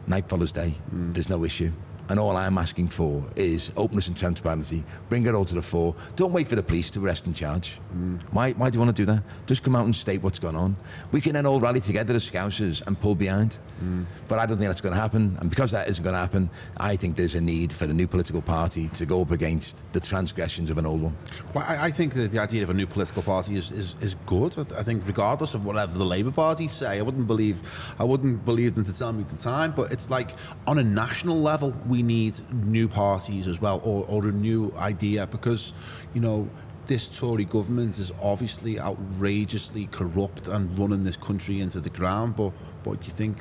[0.07, 0.75] night follows day.
[0.95, 1.15] Mm.
[1.15, 1.73] There's no issue.
[2.09, 4.85] And all I'm asking for is openness and transparency.
[5.09, 5.95] Bring it all to the fore.
[6.15, 7.79] Don't wait for the police to arrest and charge.
[7.97, 8.23] Mm.
[8.31, 9.23] Why, why do you want to do that?
[9.47, 10.77] Just come out and state what's going on.
[11.13, 13.59] We can then all rally together as Scousers and pull behind.
[13.83, 14.07] Mm.
[14.29, 15.37] But I don't think that's going to happen.
[15.41, 18.07] And because that isn't going to happen, I think there's a need for a new
[18.07, 21.17] political party to go up against the transgressions of an old one.
[21.55, 24.15] Well, I, I think that the idea of a new political party is, is, is
[24.27, 24.57] good.
[24.59, 27.57] I, I think regardless of whatever the Labour Party say, I wouldn't believe
[27.99, 29.73] I wouldn't believe them to tell me at the time.
[29.73, 30.31] But it's like
[30.67, 35.27] on a national level, we need new parties as well, or, or a new idea
[35.27, 35.73] because
[36.15, 36.49] you know
[36.87, 42.37] this Tory government is obviously outrageously corrupt and running this country into the ground.
[42.37, 42.53] But
[42.85, 43.39] but you think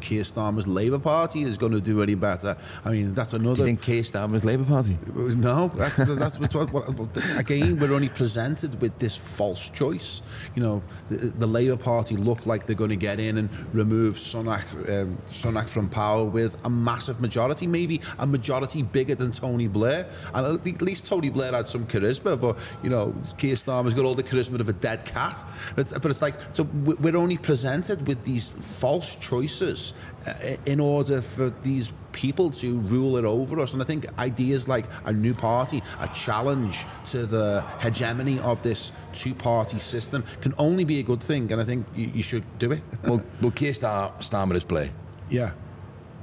[0.00, 2.56] Keir Starmer's Labour Party is going to do any better?
[2.84, 3.58] I mean, that's Do another.
[3.58, 4.96] you think Keir Starmer's Labour Party?
[5.14, 10.22] No, that's that's, what, what, again we're only presented with this false choice.
[10.54, 14.16] You know, the, the Labour Party look like they're going to get in and remove
[14.16, 19.68] Sunak um, Sunak from power with a massive majority, maybe a majority bigger than Tony
[19.68, 20.08] Blair.
[20.34, 24.14] And at least Tony Blair had some charisma, but you know, Keir Starmer's got all
[24.14, 25.44] the charisma of a dead cat.
[25.76, 29.87] It's, but it's like so we're only presented with these false choices
[30.26, 30.32] uh,
[30.66, 33.72] in order for these people to rule it over us.
[33.74, 38.92] And I think ideas like a new party, a challenge to the hegemony of this
[39.12, 41.52] two party system can only be a good thing.
[41.52, 42.82] And I think you, you should do it.
[43.04, 44.90] well, well, Keir Star- Starmer is Blair.
[45.30, 45.52] yeah.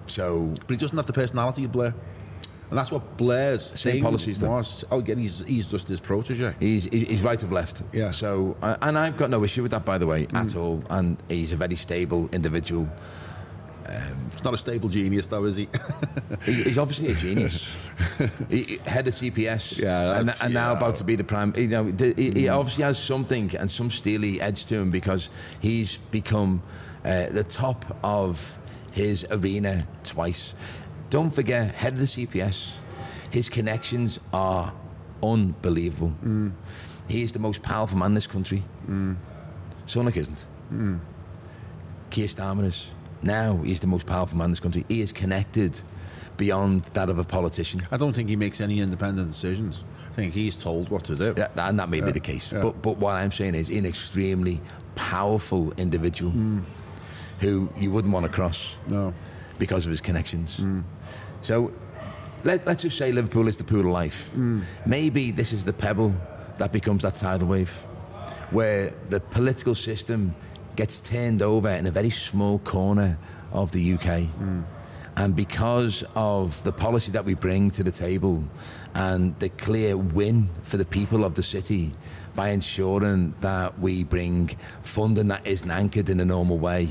[0.07, 1.95] So But he doesn't have the personality of Blair.
[2.70, 4.49] And that's what Blair's Same thing policies, though.
[4.49, 4.84] was.
[4.91, 6.53] Oh, yeah, he's, he's just his protege.
[6.59, 7.84] He's, he's right of left.
[7.93, 8.09] Yeah.
[8.11, 10.84] So, uh, and I've got no issue with that, by the way, at all.
[10.89, 12.89] And he's a very stable individual.
[14.31, 15.67] He's not a stable genius, though, is he?
[16.43, 17.89] He, he's obviously a genius.
[18.49, 19.77] he, he- head of CPS.
[19.79, 20.75] Yeah, And, and now yeah.
[20.75, 20.77] Mm.
[20.77, 21.53] about to be the prime.
[21.55, 25.29] You know, the, he, he obviously has something and some steely edge to him because
[25.59, 26.61] he's become
[27.03, 28.57] uh, the top of
[28.91, 30.55] his arena twice.
[31.09, 32.73] Don't forget, head of the CPS.
[33.31, 34.73] His connections are
[35.21, 36.13] unbelievable.
[36.23, 36.53] Mm.
[37.07, 38.63] He is the most powerful man in this country.
[39.88, 40.45] Sunak isn't.
[40.73, 40.99] Mm.
[42.09, 42.88] Keir Starmer is.
[43.26, 44.86] Now he's the most powerful man in this country.
[44.88, 45.82] He is connected
[46.38, 47.82] beyond that of a politician.
[47.91, 49.84] I don't think he makes any independent decisions.
[50.11, 51.34] I think he's told what to do.
[51.36, 52.51] Yeah, and that may be the case.
[52.51, 52.61] yeah.
[52.61, 54.61] But but what I'm saying is, an extremely
[54.93, 56.59] powerful individual hmm.
[57.39, 59.13] who you wouldn't want to cross No.
[59.59, 60.57] because of his connections.
[60.57, 60.82] Hmm.
[61.41, 61.71] So
[62.43, 64.30] let, let's just say Liverpool is the pool of life.
[64.30, 64.61] Hmm.
[64.86, 66.13] Maybe this is the pebble
[66.59, 67.73] that becomes that tidal wave.
[68.51, 70.36] where the political system
[70.76, 73.17] gets turned over in a very small corner
[73.51, 74.23] of the UK.
[74.23, 74.61] Hmm.
[75.17, 78.43] And because of the policy that we bring to the table
[78.93, 81.93] and the clear win for the people of the city
[82.36, 86.89] by ensuring that we bring funding that isn't anchored in a normal way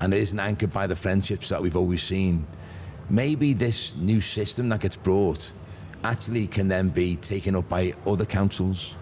[0.00, 2.44] and isn't anchored by the friendships that we've always seen,
[3.08, 5.52] maybe this new system that gets brought
[6.02, 8.94] actually can then be taken up by other councils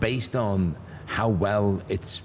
[0.00, 0.74] based on
[1.06, 2.22] how well it's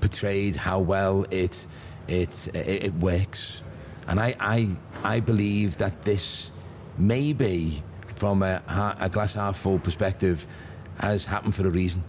[0.00, 1.66] portrayed, how well it
[2.08, 3.62] it it, it works,
[4.08, 6.50] and I, I I believe that this
[6.98, 7.82] maybe
[8.16, 8.62] from a,
[9.00, 10.46] a glass half full perspective
[10.98, 12.02] has happened for a reason.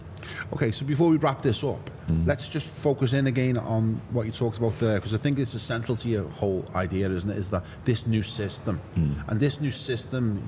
[0.52, 2.26] Okay, so before we wrap this up, hmm.
[2.26, 5.54] let's just focus in again on what you talked about there, because I think this
[5.54, 7.38] is central to your whole idea, isn't it?
[7.38, 9.14] Is that this new system, hmm.
[9.28, 10.42] and this new system,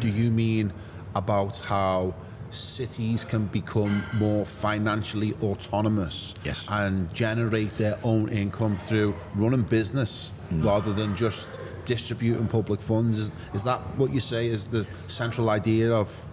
[0.00, 0.72] do you mean
[1.14, 2.14] about how
[2.50, 6.64] cities can become more financially autonomous Yes.
[6.68, 13.18] and generate their own income through running business rather than just distributing public funds?
[13.18, 16.28] Is, is that what you say is the central idea of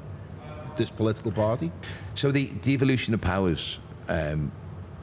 [0.75, 1.71] this political party?
[2.15, 4.51] So the devolution of powers, um,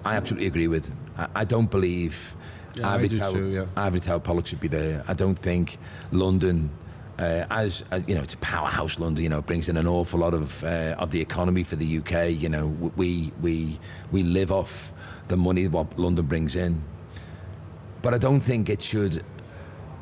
[0.04, 0.90] I absolutely agree with.
[1.16, 2.34] I, I don't believe
[2.76, 3.66] Yeah, ivory tower, too, yeah.
[3.76, 5.04] ivory tower politics should be there.
[5.06, 5.78] I don't think
[6.10, 6.70] London,
[7.18, 8.98] uh, as uh, you know, it's a powerhouse.
[8.98, 11.98] London, you know, brings in an awful lot of uh, of the economy for the
[11.98, 12.30] UK.
[12.30, 13.78] You know, we we
[14.10, 14.92] we live off
[15.28, 16.82] the money what London brings in.
[18.02, 19.24] But I don't think it should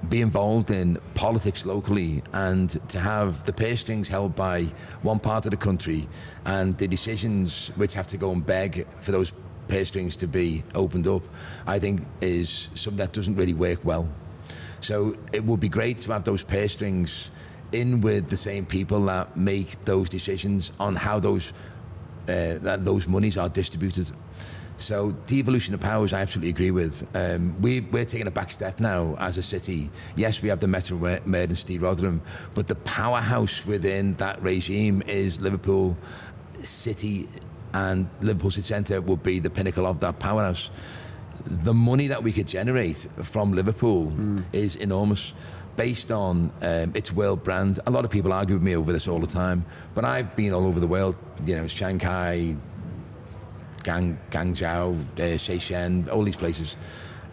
[0.08, 4.64] be involved in politics locally and to have the purse strings held by
[5.02, 6.08] one part of the country
[6.44, 9.32] and the decisions which have to go and beg for those
[9.68, 11.22] purse strings to be opened up,
[11.66, 14.08] I think is something that doesn't really work well.
[14.83, 17.30] So it would be great to have those purse strings
[17.72, 21.53] in with the same people that make those decisions on how those
[22.28, 24.11] uh, that those monies are distributed.
[24.78, 27.07] So devolution of powers, I absolutely agree with.
[27.14, 29.91] Um, we we're taking a back step now as a city.
[30.16, 32.20] Yes, we have the Metro Mayor and Steve Rotheram,
[32.55, 35.97] but the powerhouse within that regime is Liverpool
[36.59, 37.28] City,
[37.72, 40.70] and Liverpool City Centre would be the pinnacle of that powerhouse.
[41.64, 44.12] The money that we could generate from Liverpool
[44.53, 45.33] is enormous.
[45.74, 49.09] Based on um, its world brand, a lot of people argue with me over this
[49.09, 49.64] all the time.
[49.95, 51.16] But I've been all over the world,
[51.47, 52.55] you know, Shanghai,
[53.83, 56.76] Gang, Guangzhou, uh, Shenzhen, all these places.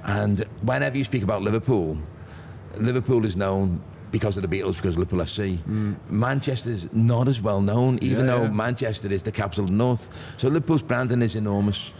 [0.05, 1.97] And whenever you speak about Liverpool,
[2.77, 5.59] Liverpool is known because of the Beatles, because of Liverpool FC.
[6.09, 8.49] Manchester's not as well known, even Yeah, though yeah.
[8.51, 10.09] Manchester is the capital of the North.
[10.37, 11.91] So Liverpool's branding is enormous.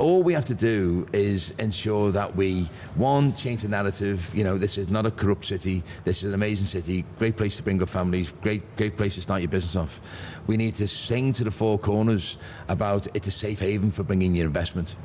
[0.00, 4.32] All we have to do is ensure that we, one, change the narrative.
[4.34, 5.82] You know, this is not a corrupt city.
[6.04, 7.04] This is an amazing city.
[7.18, 8.32] Great place to bring up families.
[8.40, 10.00] Great, great place to start your business off.
[10.46, 12.38] We need to sing to the four corners
[12.68, 14.96] about it's a safe haven for bringing your investment.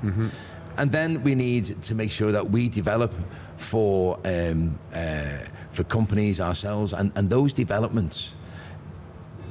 [0.78, 3.14] And then we need to make sure that we develop
[3.58, 5.40] for um, uh,
[5.72, 8.36] for companies ourselves, and, and those developments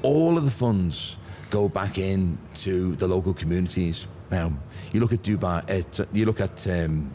[0.04, 1.16] all of the funds
[1.50, 4.06] go back in to the local communities.
[4.30, 4.52] Now,
[4.92, 5.62] you look at Dubai,
[6.00, 7.10] uh, you look at um,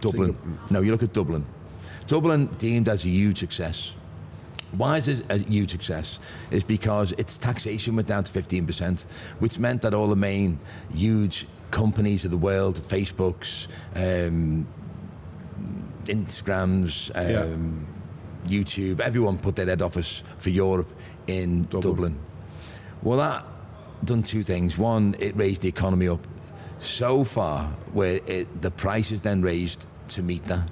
[0.00, 0.36] Dublin.
[0.70, 1.44] No, you look at Dublin.
[2.06, 3.94] Dublin deemed as a huge success.
[4.72, 6.18] Why is it a huge success?
[6.50, 9.02] Is because its taxation went down to 15%,
[9.40, 10.58] which meant that all the main
[10.92, 14.66] huge companies of the world, Facebooks, um,
[16.04, 17.42] Instagrams, Yeah.
[17.42, 17.86] um,
[18.46, 20.90] YouTube, everyone put their head office for Europe
[21.26, 21.82] in Dublin.
[21.82, 22.18] Dublin.
[23.02, 23.44] Well, that
[24.04, 24.78] done two things.
[24.78, 26.26] One, it raised the economy up
[26.80, 30.68] so far where it, the price is then raised to meet that.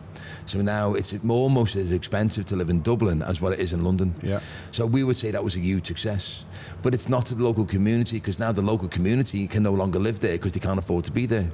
[0.47, 3.85] So now it's almost as expensive to live in Dublin as what it is in
[3.85, 4.15] London.
[4.23, 4.41] Yeah.
[4.73, 6.45] So we would say that was a huge success.
[6.83, 9.99] But it's not to the local community because now the local community can no longer
[9.99, 11.51] live there because they can't afford to be there.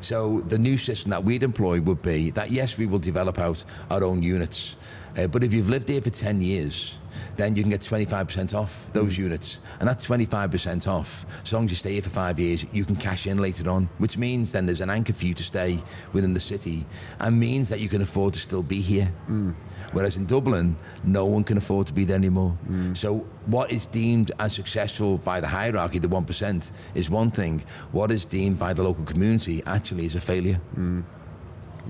[0.00, 3.62] So the new system that we'd employ would be that yes, we will develop out
[3.90, 4.76] our own units,
[5.16, 6.94] uh, but if you've lived here for 10 years,
[7.40, 9.22] then you can get 25% off those hmm.
[9.22, 9.60] units.
[9.78, 12.96] And that 25% off, as long as you stay here for five years, you can
[12.96, 15.78] cash in later on, which means then there's an anchor for you to stay
[16.12, 16.84] within the city
[17.18, 19.06] and means that you can afford to still be here.
[19.26, 19.52] Hmm.
[19.92, 22.50] Whereas in Dublin, no one can afford to be there anymore.
[22.66, 22.94] Hmm.
[22.94, 27.64] So what is deemed as successful by the hierarchy, the 1%, is one thing.
[27.92, 30.60] What is deemed by the local community actually is a failure.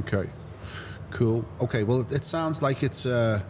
[0.00, 0.30] Okay,
[1.10, 1.44] cool.
[1.60, 3.40] Okay, well, it sounds like it's uh,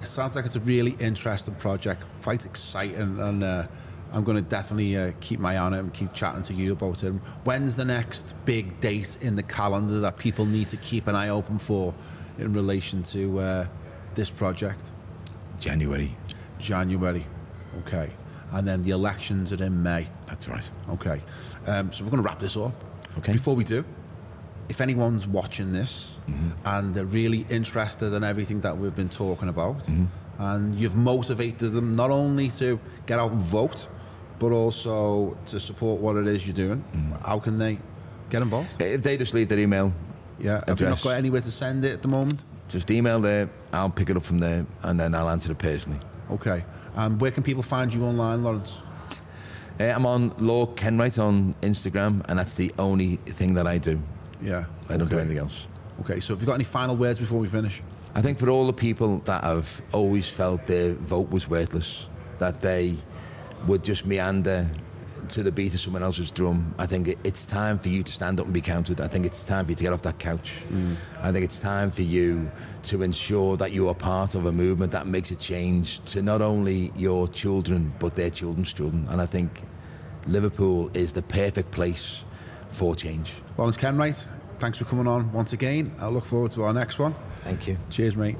[0.00, 3.66] it sounds like it's a really interesting project, quite exciting, and uh,
[4.12, 6.72] I'm going to definitely uh, keep my eye on it and keep chatting to you
[6.72, 7.10] about it.
[7.44, 11.28] When's the next big date in the calendar that people need to keep an eye
[11.28, 11.94] open for
[12.38, 13.66] in relation to uh,
[14.14, 14.90] this project?
[15.60, 16.16] January.
[16.58, 17.26] January.
[17.86, 18.10] Okay.
[18.52, 20.08] and then the elections are in May.
[20.26, 20.68] That's right.
[20.90, 21.20] Okay,
[21.66, 22.72] um, so we're going to wrap this up.
[23.18, 23.32] Okay.
[23.32, 23.84] Before we do,
[24.70, 25.92] if anyone's watching this
[26.28, 26.50] Mm-hmm.
[26.64, 30.04] and they're really interested in everything that we've been talking about, Mm-hmm.
[30.50, 33.88] and you've motivated them not only to get out and vote,
[34.38, 37.12] but also to support what it is you're doing, Mm-hmm.
[37.28, 37.78] how can they
[38.30, 38.80] get involved?
[38.80, 39.92] If they just leave their email,
[40.38, 42.44] Yeah, have you not got anywhere to send it at the moment?
[42.68, 43.48] just email there.
[43.72, 45.98] I'll pick it up from there, and then I'll answer it personally.
[46.30, 46.64] Okay.
[46.94, 48.80] Um, where can people find you online, Lawrence?
[49.80, 53.98] Uh, I'm on Law Kenwright on Instagram, and that's the only thing that I do.
[54.42, 54.64] Yeah.
[54.88, 55.66] I don't do anything else.
[56.00, 57.82] Okay, so have you got any final words before we finish?
[58.14, 62.06] I think for all the people that have always felt their vote was worthless,
[62.38, 62.96] that they
[63.66, 64.68] would just meander
[65.28, 68.40] to the beat of someone else's drum, I think it's time for you to stand
[68.40, 69.00] up and be counted.
[69.00, 70.54] I think it's time for you to get off that couch.
[70.70, 70.96] Mm.
[71.20, 72.50] I think it's time for you
[72.84, 76.42] to ensure that you are part of a movement that makes a change to not
[76.42, 79.06] only your children, but their children's children.
[79.10, 79.62] And I think
[80.26, 82.24] Liverpool is the perfect place
[82.80, 83.34] for change.
[83.58, 84.26] Lawrence Kenwright,
[84.58, 85.92] thanks for coming on once again.
[86.00, 87.14] I look forward to our next one.
[87.44, 87.76] Thank you.
[87.90, 88.38] Cheers, mate.